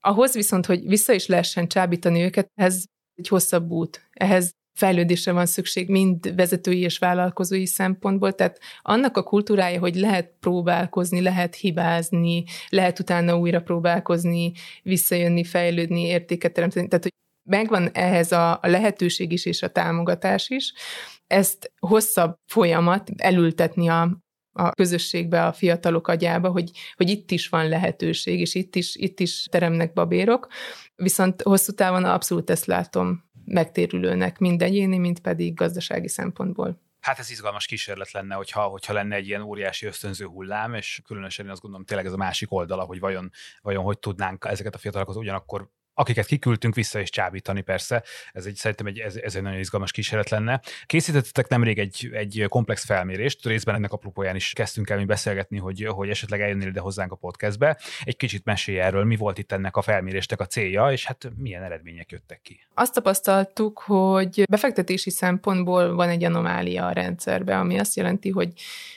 ahhoz 0.00 0.34
viszont, 0.34 0.66
hogy 0.66 0.86
vissza 0.86 1.12
is 1.12 1.26
lehessen 1.26 1.68
csábítani 1.68 2.22
őket, 2.22 2.50
ez 2.54 2.84
egy 3.14 3.28
hosszabb 3.28 3.70
út. 3.70 4.08
Ehhez 4.12 4.54
fejlődésre 4.74 5.32
van 5.32 5.46
szükség 5.46 5.88
mind 5.88 6.34
vezetői 6.34 6.80
és 6.80 6.98
vállalkozói 6.98 7.66
szempontból, 7.66 8.32
tehát 8.32 8.60
annak 8.82 9.16
a 9.16 9.22
kultúrája, 9.22 9.78
hogy 9.78 9.94
lehet 9.94 10.32
próbálkozni, 10.40 11.20
lehet 11.20 11.54
hibázni, 11.54 12.44
lehet 12.68 12.98
utána 12.98 13.38
újra 13.38 13.60
próbálkozni, 13.60 14.52
visszajönni, 14.82 15.44
fejlődni, 15.44 16.06
értéket 16.06 16.52
teremteni, 16.52 16.88
tehát 16.88 17.02
hogy 17.02 17.12
megvan 17.50 17.90
ehhez 17.92 18.32
a, 18.32 18.58
lehetőség 18.62 19.32
is 19.32 19.46
és 19.46 19.62
a 19.62 19.68
támogatás 19.68 20.48
is. 20.48 20.72
Ezt 21.26 21.72
hosszabb 21.78 22.36
folyamat 22.46 23.10
elültetni 23.16 23.88
a, 23.88 24.18
a 24.52 24.70
közösségbe, 24.70 25.44
a 25.44 25.52
fiatalok 25.52 26.08
agyába, 26.08 26.48
hogy, 26.50 26.70
hogy 26.94 27.08
itt 27.08 27.30
is 27.30 27.48
van 27.48 27.68
lehetőség, 27.68 28.40
és 28.40 28.54
itt 28.54 28.76
is, 28.76 28.96
itt 28.96 29.20
is 29.20 29.46
teremnek 29.50 29.92
babérok, 29.92 30.48
viszont 30.94 31.42
hosszú 31.42 31.72
távon 31.72 32.04
abszolút 32.04 32.50
ezt 32.50 32.66
látom 32.66 33.30
megtérülőnek, 33.44 34.38
mind 34.38 34.62
egyéni, 34.62 34.98
mind 34.98 35.20
pedig 35.20 35.54
gazdasági 35.54 36.08
szempontból. 36.08 36.80
Hát 37.00 37.18
ez 37.18 37.30
izgalmas 37.30 37.66
kísérlet 37.66 38.10
lenne, 38.10 38.34
hogyha, 38.34 38.62
hogyha 38.62 38.92
lenne 38.92 39.16
egy 39.16 39.26
ilyen 39.26 39.42
óriási 39.42 39.86
ösztönző 39.86 40.26
hullám, 40.26 40.74
és 40.74 41.00
különösen 41.04 41.44
én 41.44 41.50
azt 41.50 41.60
gondolom 41.60 41.86
tényleg 41.86 42.06
ez 42.06 42.12
a 42.12 42.16
másik 42.16 42.52
oldala, 42.52 42.82
hogy 42.82 43.00
vajon, 43.00 43.30
vajon 43.62 43.84
hogy 43.84 43.98
tudnánk 43.98 44.44
ezeket 44.44 44.74
a 44.74 44.78
fiatalokat 44.78 45.16
ugyanakkor 45.16 45.70
akiket 45.94 46.26
kiküldtünk, 46.26 46.74
vissza 46.74 47.00
is 47.00 47.10
csábítani 47.10 47.60
persze. 47.60 48.02
Ez 48.32 48.46
egy, 48.46 48.54
szerintem 48.54 48.86
egy, 48.86 48.98
ez, 48.98 49.16
ez 49.16 49.34
egy 49.34 49.42
nagyon 49.42 49.58
izgalmas 49.58 49.90
kísérlet 49.90 50.30
lenne. 50.30 50.60
Készítettetek 50.86 51.48
nemrég 51.48 51.78
egy, 51.78 52.10
egy 52.12 52.44
komplex 52.48 52.84
felmérést, 52.84 53.46
részben 53.46 53.74
ennek 53.74 53.92
apropóján 53.92 54.36
is 54.36 54.52
kezdtünk 54.52 54.90
el 54.90 54.98
mi 54.98 55.04
beszélgetni, 55.04 55.58
hogy, 55.58 55.86
hogy 55.90 56.08
esetleg 56.08 56.40
eljönnél 56.40 56.68
ide 56.68 56.80
hozzánk 56.80 57.12
a 57.12 57.16
podcastbe. 57.16 57.78
Egy 58.04 58.16
kicsit 58.16 58.44
mesélj 58.44 58.80
erről, 58.80 59.04
mi 59.04 59.16
volt 59.16 59.38
itt 59.38 59.52
ennek 59.52 59.76
a 59.76 59.82
felméréstek 59.82 60.40
a 60.40 60.46
célja, 60.46 60.92
és 60.92 61.06
hát 61.06 61.32
milyen 61.36 61.62
eredmények 61.62 62.10
jöttek 62.10 62.40
ki. 62.40 62.60
Azt 62.74 62.94
tapasztaltuk, 62.94 63.78
hogy 63.78 64.44
befektetési 64.50 65.10
szempontból 65.10 65.94
van 65.94 66.08
egy 66.08 66.24
anomália 66.24 66.86
a 66.86 66.92
rendszerbe, 66.92 67.58
ami 67.58 67.78
azt 67.78 67.96
jelenti, 67.96 68.30
hogy 68.30 68.52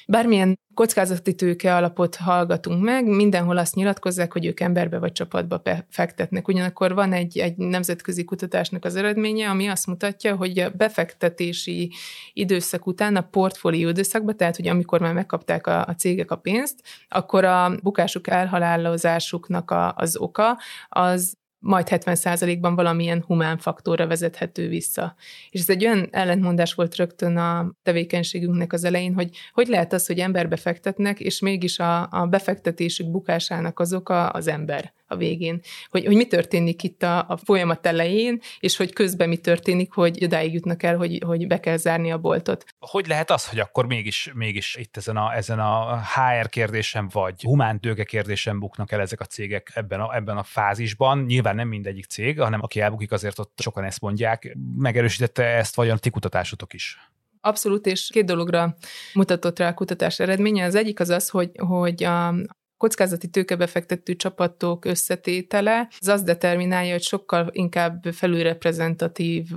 bármilyen 0.08 0.60
kockázati 0.76 1.36
tőke 1.36 1.76
alapot 1.76 2.16
hallgatunk 2.16 2.84
meg, 2.84 3.06
mindenhol 3.06 3.58
azt 3.58 3.76
nyilatkozzák, 3.76 4.34
hogy 4.34 4.46
ők 4.46 4.60
emberbe 4.60 5.00
vagy 5.00 5.12
csapatba 5.12 5.62
fektetnek. 5.90 6.48
Ugyanakkor 6.48 6.94
van 6.94 7.14
egy, 7.14 7.38
egy 7.38 7.58
nemzetközi 7.58 8.24
kutatásnak 8.24 8.86
az 8.86 8.96
eredménye, 8.96 9.50
ami 9.50 9.68
azt 9.68 9.88
mutatja, 9.88 10.36
hogy 10.36 10.60
a 10.60 10.70
befektetési 10.70 11.92
időszak 12.34 12.88
után 12.88 13.16
a 13.16 13.22
portfólió 13.22 13.90
időszakban, 13.90 14.38
tehát 14.38 14.56
hogy 14.56 14.68
amikor 14.68 15.00
már 15.00 15.14
megkapták 15.14 15.68
a, 15.68 15.86
a 15.86 15.96
cégek 15.96 16.32
a 16.32 16.36
pénzt, 16.36 16.82
akkor 17.10 17.46
a 17.46 17.76
bukásuk 17.84 18.28
elhalálozásuknak 18.28 19.72
a, 19.72 19.94
az 19.98 20.18
oka 20.18 20.58
az 20.90 21.38
majd 21.66 21.88
70%-ban 21.90 22.76
valamilyen 22.76 23.24
humán 23.28 23.58
faktorra 23.58 24.08
vezethető 24.08 24.68
vissza. 24.68 25.16
És 25.50 25.60
ez 25.60 25.70
egy 25.70 25.86
olyan 25.86 26.08
ellentmondás 26.12 26.74
volt 26.74 26.96
rögtön 26.96 27.38
a 27.38 27.72
tevékenységünknek 27.84 28.74
az 28.74 28.84
elején, 28.84 29.14
hogy 29.14 29.30
hogy 29.54 29.68
lehet 29.68 29.94
az, 29.94 30.08
hogy 30.08 30.20
emberbe 30.20 30.56
fektetnek, 30.56 31.20
és 31.20 31.40
mégis 31.40 31.80
a, 31.80 32.08
a 32.12 32.26
befektetésük 32.26 33.12
bukásának 33.12 33.80
az 33.80 33.94
oka 33.94 34.30
az 34.30 34.48
ember 34.48 34.94
a 35.08 35.16
végén. 35.16 35.62
Hogy, 35.90 36.06
hogy 36.06 36.16
mi 36.16 36.28
történik 36.28 36.84
itt 36.84 37.04
a, 37.04 37.26
a 37.28 37.38
folyamat 37.38 37.86
elején, 37.86 38.40
és 38.60 38.78
hogy 38.78 38.94
közben 38.94 39.30
mi 39.30 39.38
történik, 39.38 39.94
hogy 39.94 40.24
odáig 40.24 40.54
jutnak 40.54 40.84
el, 40.84 40.98
hogy, 40.98 41.24
hogy 41.26 41.48
be 41.48 41.60
kell 41.60 41.78
zárni 41.78 42.12
a 42.12 42.18
boltot. 42.18 42.66
Hogy 42.80 43.08
lehet 43.08 43.32
az, 43.32 43.50
hogy 43.50 43.60
akkor 43.60 43.86
mégis, 43.86 44.32
mégis 44.34 44.76
itt 44.76 44.98
ezen 44.98 45.18
a, 45.18 45.36
ezen 45.36 45.60
a 45.60 46.02
HR 46.02 46.50
kérdésem, 46.50 47.10
vagy 47.12 47.42
humán 47.42 47.80
tőke 47.80 48.04
kérdésem 48.04 48.60
buknak 48.60 48.92
el 48.92 49.02
ezek 49.02 49.20
a 49.20 49.26
cégek 49.26 49.72
ebben 49.74 50.00
a, 50.00 50.16
ebben 50.16 50.38
a 50.38 50.44
fázisban? 50.44 51.24
Nyilván 51.24 51.56
nem 51.56 51.68
mindegyik 51.68 52.06
cég, 52.06 52.40
hanem 52.40 52.62
aki 52.62 52.80
elbukik, 52.80 53.12
azért 53.12 53.40
ott 53.40 53.60
sokan 53.62 53.84
ezt 53.84 54.02
mondják. 54.02 54.58
Megerősítette 54.78 55.44
ezt 55.44 55.76
vajon 55.76 55.98
ti 55.98 56.10
kutatásotok 56.10 56.74
is? 56.74 56.98
Abszolút, 57.42 57.86
és 57.86 58.10
két 58.14 58.26
dologra 58.26 58.76
mutatott 59.14 59.60
rá 59.60 59.68
a 59.68 59.74
kutatás 59.74 60.20
eredménye. 60.20 60.66
Az 60.66 60.76
egyik 60.76 61.00
az 61.00 61.10
az, 61.10 61.30
hogy, 61.30 61.52
hogy 61.58 62.04
a 62.04 62.36
kockázati 62.78 63.28
tőkebefektető 63.30 64.16
csapatok 64.16 64.86
összetétele, 64.86 65.88
az 66.00 66.08
azt 66.08 66.26
determinálja, 66.26 66.92
hogy 66.92 67.04
sokkal 67.04 67.50
inkább 67.52 68.04
felülreprezentatív 68.12 69.48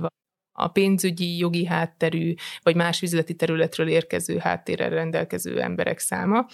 a 0.51 0.67
pénzügyi, 0.67 1.37
jogi 1.37 1.65
hátterű, 1.65 2.33
vagy 2.61 2.75
más 2.75 3.01
üzleti 3.01 3.35
területről 3.35 3.87
érkező 3.87 4.37
háttérrel 4.37 4.89
rendelkező 4.89 5.61
emberek 5.61 5.99
száma 5.99 6.45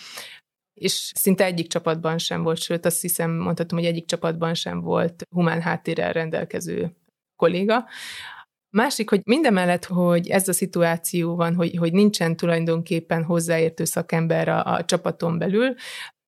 és 0.75 1.11
szinte 1.15 1.45
egyik 1.45 1.67
csapatban 1.67 2.17
sem 2.17 2.43
volt, 2.43 2.57
sőt 2.57 2.85
azt 2.85 3.01
hiszem 3.01 3.31
mondhatom, 3.31 3.79
hogy 3.79 3.87
egyik 3.87 4.05
csapatban 4.05 4.53
sem 4.53 4.81
volt 4.81 5.23
humán 5.29 5.61
háttérrel 5.61 6.13
rendelkező 6.13 6.95
kolléga. 7.35 7.85
Másik, 8.69 9.09
hogy 9.09 9.21
mindemellett, 9.23 9.85
hogy 9.85 10.29
ez 10.29 10.47
a 10.47 10.53
szituáció 10.53 11.35
van, 11.35 11.55
hogy, 11.55 11.75
hogy 11.77 11.93
nincsen 11.93 12.35
tulajdonképpen 12.35 13.23
hozzáértő 13.23 13.83
szakember 13.83 14.47
a, 14.47 14.73
a 14.73 14.85
csapaton 14.85 15.37
belül, 15.37 15.75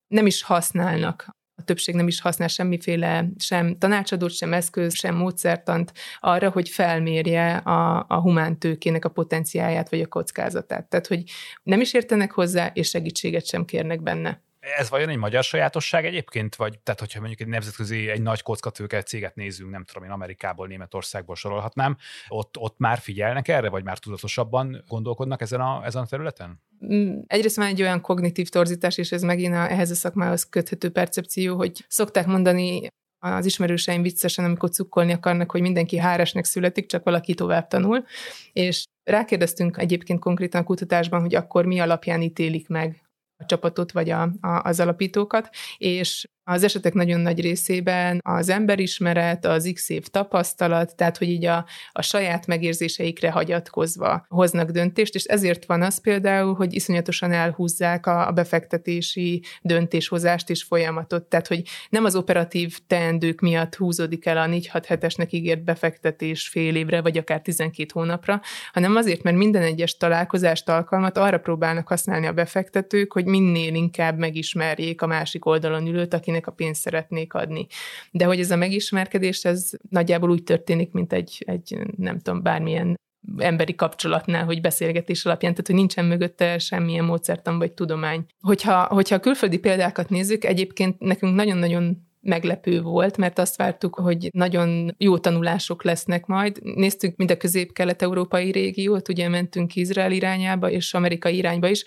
nem 0.08 0.26
is 0.26 0.44
használnak 0.44 1.38
a 1.60 1.64
többség 1.64 1.96
nem 1.96 2.08
is 2.08 2.22
használ 2.22 2.48
semmiféle 2.48 3.26
sem 3.38 3.78
tanácsadót, 3.78 4.32
sem 4.32 4.54
eszköz, 4.54 4.96
sem 4.96 5.16
módszertant 5.16 5.94
arra, 6.20 6.50
hogy 6.50 6.70
felmérje 6.70 7.56
a, 7.56 8.06
a 8.08 8.20
humántőkének 8.20 9.06
a 9.06 9.10
potenciáját 9.10 9.90
vagy 9.90 10.02
a 10.02 10.08
kockázatát. 10.08 10.90
Tehát, 10.90 11.08
hogy 11.08 11.24
nem 11.64 11.82
is 11.82 11.94
értenek 11.94 12.32
hozzá, 12.32 12.72
és 12.74 12.90
segítséget 12.90 13.46
sem 13.46 13.66
kérnek 13.66 14.02
benne. 14.02 14.42
Ez 14.78 14.90
vajon 14.90 15.10
egy 15.10 15.18
magyar 15.18 15.44
sajátosság 15.44 16.06
egyébként? 16.06 16.56
Vagy 16.56 16.80
tehát, 16.80 17.00
hogyha 17.00 17.20
mondjuk 17.20 17.42
egy 17.42 17.48
nemzetközi, 17.48 18.10
egy 18.10 18.22
nagy 18.22 18.42
kockatőke 18.42 19.04
céget 19.04 19.36
nézünk, 19.36 19.72
nem 19.72 19.84
tudom 19.84 20.04
én, 20.04 20.14
Amerikából, 20.14 20.68
Németországból 20.68 21.36
sorolhatnám, 21.36 21.98
ott, 22.28 22.58
ott 22.58 22.78
már 22.78 22.98
figyelnek 22.98 23.48
erre, 23.48 23.70
vagy 23.70 23.84
már 23.84 23.98
tudatosabban 23.98 24.84
gondolkodnak 24.88 25.42
ezen 25.42 25.62
a, 25.62 25.86
ezen 25.86 26.02
a 26.02 26.06
területen? 26.06 26.62
Mm, 26.86 27.20
egyrészt 27.28 27.56
van 27.56 27.66
egy 27.66 27.82
olyan 27.82 28.02
kognitív 28.02 28.50
torzítás, 28.50 28.98
és 28.98 29.12
ez 29.12 29.22
megint 29.22 29.54
a, 29.54 29.72
ehhez 29.72 29.92
a 29.92 29.96
szakmához 29.96 30.50
köthető 30.50 30.92
percepció, 30.92 31.56
hogy 31.56 31.86
szokták 31.88 32.26
mondani 32.26 32.88
az 33.20 33.46
ismerőseim 33.46 34.02
viccesen, 34.02 34.46
amikor 34.46 34.70
cukkolni 34.70 35.12
akarnak, 35.12 35.52
hogy 35.52 35.62
mindenki 35.62 35.98
háresnek 35.98 36.46
születik, 36.46 36.86
csak 36.86 37.04
valaki 37.04 37.34
tovább 37.34 37.68
tanul, 37.68 38.06
és 38.54 38.84
rákérdeztünk 39.04 39.78
egyébként 39.78 40.20
konkrétan 40.20 40.62
a 40.62 40.64
kutatásban, 40.64 41.22
hogy 41.22 41.36
akkor 41.36 41.66
mi 41.66 41.80
alapján 41.80 42.22
ítélik 42.22 42.68
meg 42.68 43.07
a 43.38 43.46
csapatot 43.46 43.92
vagy 43.92 44.10
a, 44.10 44.22
a, 44.22 44.62
az 44.64 44.80
alapítókat, 44.80 45.50
és 45.78 46.28
az 46.50 46.64
esetek 46.64 46.94
nagyon 46.94 47.20
nagy 47.20 47.42
részében 47.42 48.20
az 48.24 48.50
emberismeret, 48.50 49.46
az 49.46 49.72
x 49.74 49.90
év 49.90 50.08
tapasztalat, 50.08 50.96
tehát 50.96 51.18
hogy 51.18 51.30
így 51.30 51.46
a, 51.46 51.66
a 51.92 52.02
saját 52.02 52.48
megérzéseikre 52.48 53.32
hagyatkozva 53.32 54.26
hoznak 54.28 54.70
döntést, 54.70 55.16
és 55.16 55.24
ezért 55.24 55.66
van 55.66 55.82
az 55.82 56.02
például, 56.02 56.54
hogy 56.54 56.74
iszonyatosan 56.74 57.32
elhúzzák 57.32 58.06
a, 58.06 58.28
a 58.28 58.32
befektetési 58.32 59.44
döntéshozást 59.62 60.50
és 60.50 60.64
folyamatot, 60.64 61.24
tehát 61.24 61.48
hogy 61.48 61.62
nem 61.90 62.06
az 62.06 62.16
operatív 62.16 62.78
teendők 62.88 63.40
miatt 63.40 63.76
húzódik 63.76 64.26
el 64.26 64.38
a 64.38 64.46
4-6 64.46 64.84
hetesnek 64.88 65.34
ígért 65.34 65.64
befektetés 65.64 66.48
fél 66.48 66.76
évre, 66.76 67.02
vagy 67.02 67.18
akár 67.18 67.42
12 67.42 67.90
hónapra, 67.94 68.42
hanem 68.74 68.96
azért, 68.96 69.24
mert 69.24 69.38
minden 69.38 69.62
egyes 69.62 69.98
találkozást, 69.98 70.70
alkalmat 70.70 71.18
arra 71.18 71.38
próbálnak 71.38 71.88
használni 71.88 72.28
a 72.28 72.34
befektetők, 72.34 73.14
hogy 73.14 73.26
minél 73.26 73.76
inkább 73.76 74.18
megismerjék 74.18 75.02
a 75.02 75.08
másik 75.08 75.46
oldalon 75.46 75.88
ülőt, 75.88 76.14
akinek 76.14 76.37
akinek 76.38 76.48
a 76.48 76.52
pénzt 76.52 76.82
szeretnék 76.82 77.34
adni. 77.34 77.68
De 78.12 78.26
hogy 78.26 78.40
ez 78.40 78.52
a 78.52 78.56
megismerkedés, 78.56 79.44
ez 79.44 79.70
nagyjából 79.90 80.30
úgy 80.30 80.44
történik, 80.44 80.92
mint 80.92 81.14
egy, 81.14 81.44
egy 81.46 81.78
nem 81.98 82.20
tudom, 82.20 82.42
bármilyen 82.42 82.96
emberi 83.38 83.76
kapcsolatnál, 83.76 84.46
hogy 84.46 84.62
beszélgetés 84.62 85.26
alapján, 85.26 85.52
tehát 85.52 85.68
hogy 85.68 85.76
nincsen 85.76 86.06
mögötte 86.06 86.60
semmilyen 86.60 87.06
módszertan 87.06 87.58
vagy 87.58 87.72
tudomány. 87.72 88.26
Hogyha, 88.42 88.84
hogyha 88.84 89.16
a 89.16 89.20
külföldi 89.20 89.60
példákat 89.60 90.10
nézzük, 90.10 90.44
egyébként 90.44 91.00
nekünk 91.00 91.36
nagyon-nagyon 91.36 92.07
meglepő 92.28 92.82
volt, 92.82 93.18
mert 93.18 93.40
azt 93.40 93.56
vártuk, 93.56 93.96
hogy 93.96 94.30
nagyon 94.34 94.96
jó 94.98 95.18
tanulások 95.18 95.84
lesznek 95.84 96.26
majd. 96.26 96.60
Néztük 96.64 97.16
mind 97.16 97.32
a 97.32 97.38
közép-kelet-európai 97.38 98.52
régiót, 98.52 99.10
ugye 99.10 99.30
mentünk 99.30 99.76
Izrael 99.76 100.12
irányába 100.12 100.72
és 100.72 100.94
Amerika 100.94 101.30
irányba 101.30 101.68
is. 101.68 101.84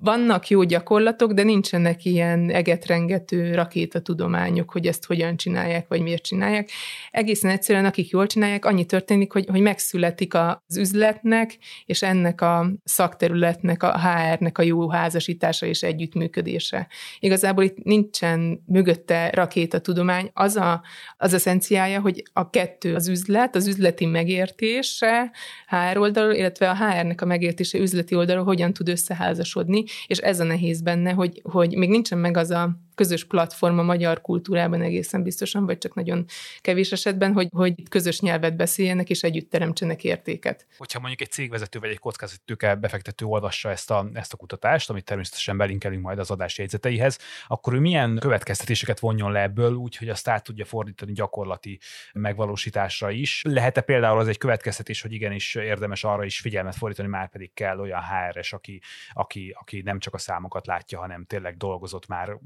Vannak 0.00 0.48
jó 0.48 0.62
gyakorlatok, 0.62 1.32
de 1.32 1.42
nincsenek 1.42 2.04
ilyen 2.04 2.50
egetrengető 2.50 3.54
rakétatudományok, 3.54 4.70
hogy 4.70 4.86
ezt 4.86 5.06
hogyan 5.06 5.36
csinálják, 5.36 5.88
vagy 5.88 6.00
miért 6.00 6.22
csinálják. 6.22 6.70
Egészen 7.10 7.50
egyszerűen, 7.50 7.84
akik 7.84 8.08
jól 8.08 8.26
csinálják, 8.26 8.64
annyi 8.64 8.84
történik, 8.84 9.32
hogy, 9.32 9.46
hogy 9.50 9.60
megszületik 9.60 10.34
az 10.34 10.76
üzletnek, 10.76 11.58
és 11.86 12.02
ennek 12.02 12.40
a 12.40 12.72
szakterületnek, 12.84 13.82
a 13.82 13.98
HR-nek 13.98 14.58
a 14.58 14.62
jó 14.62 14.90
házasítása 14.90 15.66
és 15.66 15.82
együttműködése. 15.82 16.88
Igazából 17.18 17.64
itt 17.64 17.82
nincsen 17.82 18.62
mögötte 18.66 19.30
rakét 19.30 19.67
a 19.74 19.80
tudomány, 19.80 20.30
az 20.34 20.56
a, 20.56 20.82
az 21.16 21.34
eszenciája, 21.34 22.00
hogy 22.00 22.22
a 22.32 22.50
kettő, 22.50 22.94
az 22.94 23.08
üzlet, 23.08 23.56
az 23.56 23.66
üzleti 23.66 24.06
megértése 24.06 25.30
HR 25.68 25.98
oldalról, 25.98 26.34
illetve 26.34 26.70
a 26.70 26.76
HR-nek 26.76 27.20
a 27.20 27.26
megértése 27.26 27.78
üzleti 27.78 28.14
oldalról 28.14 28.44
hogyan 28.44 28.72
tud 28.72 28.88
összeházasodni, 28.88 29.84
és 30.06 30.18
ez 30.18 30.40
a 30.40 30.44
nehéz 30.44 30.80
benne, 30.80 31.12
hogy, 31.12 31.40
hogy 31.44 31.76
még 31.76 31.88
nincsen 31.88 32.18
meg 32.18 32.36
az 32.36 32.50
a 32.50 32.86
közös 32.98 33.24
platform 33.24 33.78
a 33.78 33.82
magyar 33.82 34.20
kultúrában 34.20 34.82
egészen 34.82 35.22
biztosan, 35.22 35.66
vagy 35.66 35.78
csak 35.78 35.94
nagyon 35.94 36.24
kevés 36.60 36.92
esetben, 36.92 37.32
hogy, 37.32 37.48
hogy 37.50 37.88
közös 37.88 38.20
nyelvet 38.20 38.56
beszéljenek 38.56 39.10
és 39.10 39.22
együtt 39.22 39.50
teremtsenek 39.50 40.04
értéket. 40.04 40.66
Hogyha 40.76 40.98
mondjuk 40.98 41.20
egy 41.20 41.30
cégvezető 41.30 41.78
vagy 41.78 41.90
egy 41.90 41.98
kockázatőke 41.98 42.74
befektető 42.74 43.24
olvassa 43.24 43.70
ezt 43.70 43.90
a, 43.90 44.10
ezt 44.12 44.32
a 44.32 44.36
kutatást, 44.36 44.90
amit 44.90 45.04
természetesen 45.04 45.56
belinkelünk 45.56 46.02
majd 46.02 46.18
az 46.18 46.30
adás 46.30 46.58
jegyzeteihez, 46.58 47.18
akkor 47.46 47.74
ő 47.74 47.78
milyen 47.78 48.18
következtetéseket 48.20 48.98
vonjon 48.98 49.32
le 49.32 49.42
ebből, 49.42 49.74
úgy, 49.74 49.96
hogy 49.96 50.08
azt 50.08 50.28
át 50.28 50.44
tudja 50.44 50.64
fordítani 50.64 51.12
gyakorlati 51.12 51.80
megvalósításra 52.12 53.10
is. 53.10 53.42
Lehet-e 53.48 53.80
például 53.80 54.18
az 54.18 54.28
egy 54.28 54.38
következtetés, 54.38 55.02
hogy 55.02 55.12
igenis 55.12 55.54
érdemes 55.54 56.04
arra 56.04 56.24
is 56.24 56.40
figyelmet 56.40 56.76
fordítani, 56.76 57.08
már 57.08 57.28
pedig 57.30 57.52
kell 57.54 57.78
olyan 57.78 58.02
HR-es, 58.02 58.52
aki, 58.52 58.80
aki, 59.12 59.56
aki 59.60 59.82
nem 59.82 59.98
csak 59.98 60.14
a 60.14 60.18
számokat 60.18 60.66
látja, 60.66 60.98
hanem 60.98 61.24
tényleg 61.24 61.56
dolgozott 61.56 62.06
már 62.06 62.38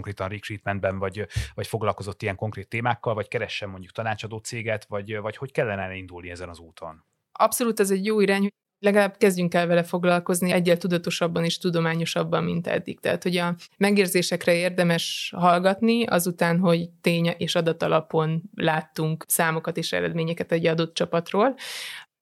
konkrétan 0.00 0.28
recruitmentben, 0.28 0.98
vagy, 0.98 1.26
vagy 1.54 1.66
foglalkozott 1.66 2.22
ilyen 2.22 2.36
konkrét 2.36 2.68
témákkal, 2.68 3.14
vagy 3.14 3.28
keressen 3.28 3.68
mondjuk 3.68 3.92
tanácsadó 3.92 4.38
céget, 4.38 4.84
vagy, 4.84 5.16
vagy 5.16 5.36
hogy 5.36 5.52
kellene 5.52 5.82
elindulni 5.82 6.30
ezen 6.30 6.48
az 6.48 6.58
úton? 6.58 7.04
Abszolút 7.32 7.80
ez 7.80 7.90
egy 7.90 8.04
jó 8.04 8.20
irány, 8.20 8.48
legalább 8.78 9.16
kezdjünk 9.16 9.54
el 9.54 9.66
vele 9.66 9.82
foglalkozni 9.82 10.50
egyel 10.52 10.76
tudatosabban 10.76 11.44
és 11.44 11.58
tudományosabban, 11.58 12.44
mint 12.44 12.66
eddig. 12.66 13.00
Tehát, 13.00 13.22
hogy 13.22 13.36
a 13.36 13.54
megérzésekre 13.76 14.54
érdemes 14.54 15.32
hallgatni, 15.36 16.04
azután, 16.04 16.58
hogy 16.58 16.90
tény 17.00 17.34
és 17.38 17.54
adat 17.54 17.82
alapon 17.82 18.42
láttunk 18.54 19.24
számokat 19.28 19.76
és 19.76 19.92
eredményeket 19.92 20.52
egy 20.52 20.66
adott 20.66 20.94
csapatról. 20.94 21.54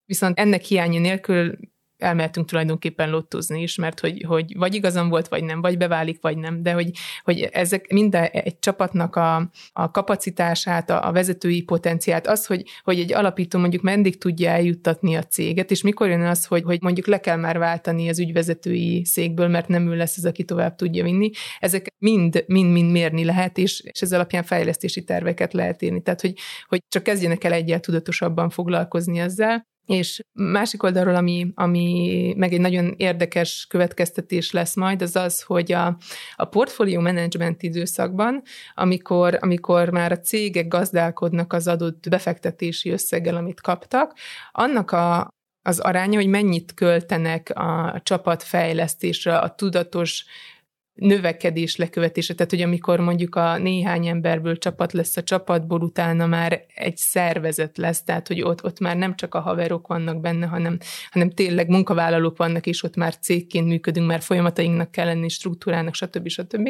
Viszont 0.05 0.39
ennek 0.39 0.63
hiánya 0.63 1.01
nélkül 1.01 1.59
elmehetünk 1.99 2.49
tulajdonképpen 2.49 3.11
lottozni 3.11 3.63
is, 3.63 3.77
mert 3.77 4.01
hogy, 4.01 4.25
hogy 4.27 4.57
vagy 4.57 4.75
igazam 4.75 5.09
volt, 5.09 5.29
vagy 5.29 5.45
nem, 5.45 5.61
vagy 5.61 5.77
beválik, 5.77 6.19
vagy 6.21 6.37
nem, 6.39 6.63
de 6.63 6.73
hogy, 6.73 6.91
hogy 7.25 7.41
ezek 7.41 7.93
minden 7.93 8.25
egy 8.25 8.59
csapatnak 8.59 9.17
a, 9.17 9.51
a 9.73 9.91
kapacitását, 9.91 10.91
a, 10.91 11.09
a 11.09 11.13
vezetői 11.13 11.63
potenciát, 11.63 12.27
az, 12.27 12.47
hogy, 12.47 12.65
hogy 12.83 12.99
egy 12.99 13.13
alapító 13.13 13.59
mondjuk 13.59 13.83
meddig 13.83 14.19
tudja 14.19 14.51
eljuttatni 14.51 15.15
a 15.15 15.23
céget, 15.23 15.71
és 15.71 15.83
mikor 15.83 16.09
jön 16.09 16.21
az, 16.21 16.45
hogy, 16.45 16.63
hogy 16.63 16.83
mondjuk 16.83 17.07
le 17.07 17.21
kell 17.21 17.37
már 17.37 17.59
váltani 17.59 18.09
az 18.09 18.19
ügyvezetői 18.19 19.05
székből, 19.05 19.49
mert 19.49 19.69
nem 19.69 19.91
ő 19.91 19.97
lesz 19.97 20.17
az, 20.17 20.25
aki 20.25 20.45
tovább 20.45 20.75
tudja 20.75 21.05
vinni, 21.05 21.31
ezek 21.59 21.87
mind, 21.99 22.45
mind, 22.47 22.73
mind 22.73 22.91
mérni 22.91 23.25
lehet, 23.25 23.59
és, 23.59 23.81
és 23.81 24.03
ez 24.03 24.13
alapján 24.13 24.43
fejlesztési 24.43 25.05
terveket 25.05 25.53
lehet 25.53 25.83
írni. 25.83 26.03
Tehát, 26.03 26.21
hogy, 26.21 26.35
hogy 26.67 26.83
csak 26.89 27.03
kezdjenek 27.03 27.45
el 27.45 27.53
egyel 27.53 27.81
tudatosabban 27.81 28.51
foglalkozni 28.51 29.19
ezzel, 29.19 29.67
és 29.89 30.21
másik 30.33 30.83
oldalról, 30.83 31.15
ami, 31.15 31.53
ami 31.55 32.35
meg 32.37 32.53
egy 32.53 32.61
nagyon 32.61 32.95
érdekes 32.97 33.67
következtetés 33.69 34.51
lesz 34.51 34.77
majd, 34.77 35.03
az 35.03 35.17
az, 35.17 35.43
hogy 35.43 35.73
a, 35.73 35.97
a 36.37 36.45
portfólió 36.45 37.01
management 37.01 37.63
időszakban, 37.63 38.43
amikor, 38.75 39.39
amikor 39.41 39.91
már 39.91 40.13
a 40.13 40.19
cégek 40.19 40.69
gazdálkodnak 40.69 41.53
az 41.53 41.69
adott 41.69 42.09
befektetési 42.09 42.91
összeggel, 42.91 43.37
amit 43.37 43.61
kaptak, 43.61 44.13
annak 44.53 44.91
a, 44.91 45.29
az 45.63 45.79
aránya, 45.79 46.17
hogy 46.17 46.29
mennyit 46.29 46.75
költenek 46.75 47.51
a 47.55 48.01
csapatfejlesztésre, 48.03 49.39
a 49.39 49.55
tudatos 49.55 50.25
növekedés 50.99 51.77
lekövetése, 51.77 52.35
tehát 52.35 52.51
hogy 52.51 52.63
amikor 52.63 53.01
mondjuk 53.01 53.35
a 53.35 53.59
néhány 53.59 54.07
emberből 54.07 54.59
csapat 54.59 54.93
lesz 54.93 55.17
a 55.17 55.23
csapatból, 55.23 55.81
utána 55.81 56.27
már 56.27 56.65
egy 56.75 56.97
szervezet 56.97 57.77
lesz, 57.77 58.05
tehát 58.05 58.29
hogy 58.29 58.43
ott, 58.43 58.65
ott 58.65 58.81
már 58.81 58.97
nem 58.97 59.17
csak 59.17 59.35
a 59.35 59.41
haverok 59.41 59.87
vannak 59.87 60.21
benne, 60.21 60.47
hanem, 60.47 60.79
hanem 61.11 61.31
tényleg 61.31 61.69
munkavállalók 61.69 62.37
vannak, 62.37 62.67
és 62.67 62.83
ott 62.83 62.97
már 62.97 63.19
cégként 63.19 63.67
működünk, 63.67 64.07
már 64.07 64.21
folyamatainknak 64.21 64.91
kell 64.91 65.07
lenni, 65.07 65.29
struktúrának, 65.29 65.95
stb. 65.95 66.29
stb. 66.29 66.69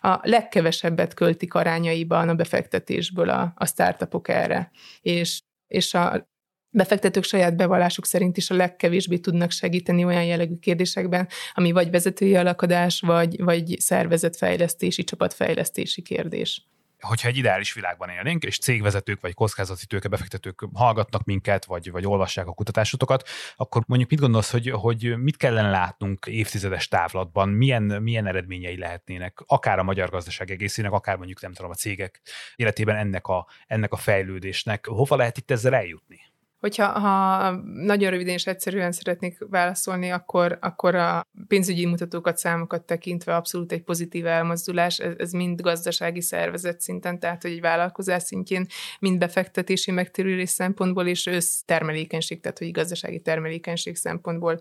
A 0.00 0.18
legkevesebbet 0.22 1.14
költik 1.14 1.54
arányaiban 1.54 2.28
a 2.28 2.34
befektetésből 2.34 3.28
a, 3.28 3.52
a 3.56 3.66
startupok 3.66 4.28
erre. 4.28 4.70
És 5.00 5.40
és 5.68 5.94
a 5.94 6.28
befektetők 6.70 7.24
saját 7.24 7.56
bevallásuk 7.56 8.06
szerint 8.06 8.36
is 8.36 8.50
a 8.50 8.54
legkevésbé 8.54 9.18
tudnak 9.18 9.50
segíteni 9.50 10.04
olyan 10.04 10.24
jellegű 10.24 10.56
kérdésekben, 10.56 11.28
ami 11.54 11.72
vagy 11.72 11.90
vezetői 11.90 12.36
alakadás, 12.36 13.00
vagy, 13.00 13.42
vagy 13.42 13.76
szervezetfejlesztési, 13.78 15.04
csapatfejlesztési 15.04 16.02
kérdés. 16.02 16.66
Hogyha 17.00 17.28
egy 17.28 17.36
ideális 17.36 17.72
világban 17.72 18.08
élnénk, 18.08 18.44
és 18.44 18.58
cégvezetők 18.58 19.20
vagy 19.20 19.34
kockázati 19.34 19.86
tőkebefektetők 19.86 20.68
hallgatnak 20.72 21.24
minket, 21.24 21.64
vagy, 21.64 21.90
vagy 21.90 22.06
olvassák 22.06 22.46
a 22.46 22.52
kutatásotokat, 22.52 23.28
akkor 23.56 23.82
mondjuk 23.86 24.10
mit 24.10 24.20
gondolsz, 24.20 24.50
hogy, 24.50 24.70
hogy 24.70 25.16
mit 25.18 25.36
kellene 25.36 25.70
látnunk 25.70 26.26
évtizedes 26.26 26.88
távlatban, 26.88 27.48
milyen, 27.48 27.82
milyen 27.82 28.26
eredményei 28.26 28.78
lehetnének, 28.78 29.38
akár 29.46 29.78
a 29.78 29.82
magyar 29.82 30.10
gazdaság 30.10 30.50
egészének, 30.50 30.92
akár 30.92 31.16
mondjuk 31.16 31.40
nem 31.40 31.52
tudom, 31.52 31.70
a 31.70 31.74
cégek 31.74 32.20
életében 32.56 32.96
ennek 32.96 33.26
a, 33.26 33.46
ennek 33.66 33.92
a 33.92 33.96
fejlődésnek, 33.96 34.86
hova 34.86 35.16
lehet 35.16 35.36
itt 35.36 35.50
ezzel 35.50 35.74
eljutni? 35.74 36.20
Hogyha 36.58 36.86
ha 36.86 37.50
nagyon 37.74 38.10
röviden 38.10 38.34
és 38.34 38.46
egyszerűen 38.46 38.92
szeretnék 38.92 39.38
válaszolni, 39.50 40.10
akkor, 40.10 40.58
akkor 40.60 40.94
a 40.94 41.26
pénzügyi 41.48 41.86
mutatókat, 41.86 42.36
számokat 42.36 42.84
tekintve 42.84 43.36
abszolút 43.36 43.72
egy 43.72 43.82
pozitív 43.82 44.26
elmozdulás, 44.26 44.98
ez, 44.98 45.12
ez 45.18 45.32
mind 45.32 45.60
gazdasági 45.60 46.20
szervezet 46.20 46.80
szinten, 46.80 47.18
tehát 47.18 47.42
hogy 47.42 47.50
egy 47.50 47.60
vállalkozás 47.60 48.22
szintjén, 48.22 48.66
mind 49.00 49.18
befektetési 49.18 49.90
megtérülés 49.90 50.50
szempontból, 50.50 51.06
és 51.06 51.26
össztermelékenység, 51.26 52.40
tehát 52.40 52.58
hogy 52.58 52.70
gazdasági 52.70 53.20
termelékenység 53.20 53.96
szempontból 53.96 54.60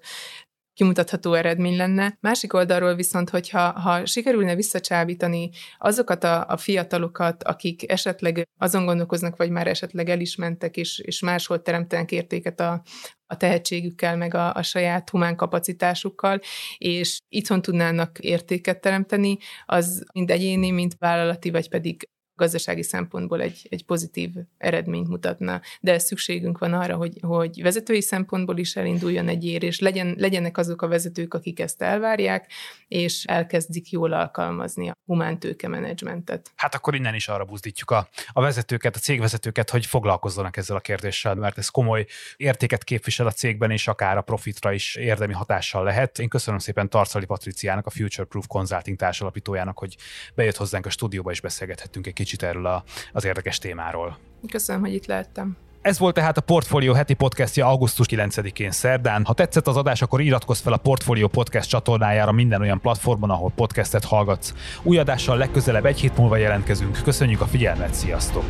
kimutatható 0.77 1.33
eredmény 1.33 1.77
lenne. 1.77 2.17
Másik 2.19 2.53
oldalról 2.53 2.95
viszont, 2.95 3.29
hogyha 3.29 3.79
ha 3.79 4.05
sikerülne 4.05 4.55
visszacsábítani 4.55 5.49
azokat 5.77 6.23
a, 6.23 6.45
a 6.47 6.57
fiatalokat, 6.57 7.43
akik 7.43 7.91
esetleg 7.91 8.47
azon 8.57 8.85
gondolkoznak, 8.85 9.35
vagy 9.35 9.49
már 9.49 9.67
esetleg 9.67 10.09
el 10.09 10.19
is 10.19 10.35
mentek, 10.35 10.77
és, 10.77 10.99
és 10.99 11.19
máshol 11.19 11.61
teremtenek 11.61 12.11
értéket 12.11 12.59
a, 12.59 12.81
a 13.25 13.37
tehetségükkel, 13.37 14.17
meg 14.17 14.33
a, 14.33 14.53
a 14.53 14.61
saját 14.61 15.09
humán 15.09 15.35
kapacitásukkal, 15.35 16.39
és 16.77 17.19
itthon 17.29 17.61
tudnának 17.61 18.19
értéket 18.19 18.81
teremteni, 18.81 19.37
az 19.65 20.05
mind 20.13 20.31
egyéni, 20.31 20.71
mind 20.71 20.93
vállalati, 20.99 21.51
vagy 21.51 21.69
pedig 21.69 22.09
gazdasági 22.37 22.83
szempontból 22.83 23.41
egy, 23.41 23.67
egy 23.69 23.85
pozitív 23.85 24.29
eredményt 24.57 25.07
mutatna. 25.07 25.61
De 25.79 25.99
szükségünk 25.99 26.57
van 26.57 26.73
arra, 26.73 26.95
hogy, 26.95 27.17
hogy 27.21 27.61
vezetői 27.61 28.01
szempontból 28.01 28.57
is 28.57 28.75
elinduljon 28.75 29.27
egy 29.27 29.45
érés, 29.45 29.79
legyen, 29.79 30.15
legyenek 30.17 30.57
azok 30.57 30.81
a 30.81 30.87
vezetők, 30.87 31.33
akik 31.33 31.59
ezt 31.59 31.81
elvárják, 31.81 32.51
és 32.87 33.23
elkezdik 33.23 33.89
jól 33.89 34.13
alkalmazni 34.13 34.89
a 34.89 34.93
humán 35.05 35.39
tőke 35.39 35.67
menedzsmentet. 35.67 36.51
Hát 36.55 36.75
akkor 36.75 36.95
innen 36.95 37.15
is 37.15 37.27
arra 37.27 37.45
buzdítjuk 37.45 37.91
a, 37.91 38.09
a 38.31 38.41
vezetőket, 38.41 38.95
a 38.95 38.99
cégvezetőket, 38.99 39.69
hogy 39.69 39.85
foglalkozzanak 39.85 40.57
ezzel 40.57 40.75
a 40.75 40.79
kérdéssel, 40.79 41.35
mert 41.35 41.57
ez 41.57 41.69
komoly 41.69 42.05
értéket 42.35 42.83
képvisel 42.83 43.27
a 43.27 43.31
cégben, 43.31 43.71
és 43.71 43.87
akár 43.87 44.17
a 44.17 44.21
profitra 44.21 44.71
is 44.71 44.95
érdemi 44.95 45.33
hatással 45.33 45.83
lehet. 45.83 46.19
Én 46.19 46.29
köszönöm 46.29 46.59
szépen 46.59 46.89
Tarcali 46.89 47.25
Patriciának, 47.25 47.85
a 47.85 47.89
Future 47.89 48.27
Proof 48.27 48.47
Consulting 48.47 48.97
társalapítójának, 48.97 49.77
hogy 49.77 49.95
bejött 50.35 50.55
hozzánk 50.55 50.85
a 50.85 50.89
stúdióba, 50.89 51.31
és 51.31 51.41
beszélgethettünk 51.41 52.07
egy 52.07 52.13
kicsit 52.13 52.26
erről 52.35 52.65
a, 52.65 52.83
az 53.13 53.25
érdekes 53.25 53.57
témáról. 53.57 54.17
Köszönöm, 54.51 54.81
hogy 54.81 54.93
itt 54.93 55.05
lehettem. 55.05 55.57
Ez 55.81 55.99
volt 55.99 56.13
tehát 56.13 56.37
a 56.37 56.41
Portfolio 56.41 56.93
heti 56.93 57.13
podcastja 57.13 57.67
augusztus 57.67 58.05
9-én 58.09 58.71
szerdán. 58.71 59.25
Ha 59.25 59.33
tetszett 59.33 59.67
az 59.67 59.77
adás, 59.77 60.01
akkor 60.01 60.21
iratkozz 60.21 60.61
fel 60.61 60.73
a 60.73 60.77
Portfolio 60.77 61.27
podcast 61.27 61.69
csatornájára 61.69 62.31
minden 62.31 62.61
olyan 62.61 62.81
platformon, 62.81 63.29
ahol 63.29 63.51
podcastet 63.55 64.03
hallgatsz. 64.03 64.53
Új 64.83 64.97
adással 64.97 65.37
legközelebb 65.37 65.85
egy 65.85 65.99
hét 65.99 66.17
múlva 66.17 66.37
jelentkezünk. 66.37 66.99
Köszönjük 67.03 67.41
a 67.41 67.45
figyelmet, 67.45 67.93
sziasztok! 67.93 68.43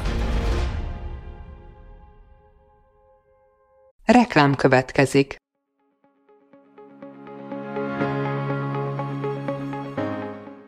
Reklám 4.06 4.56
következik. 4.56 5.36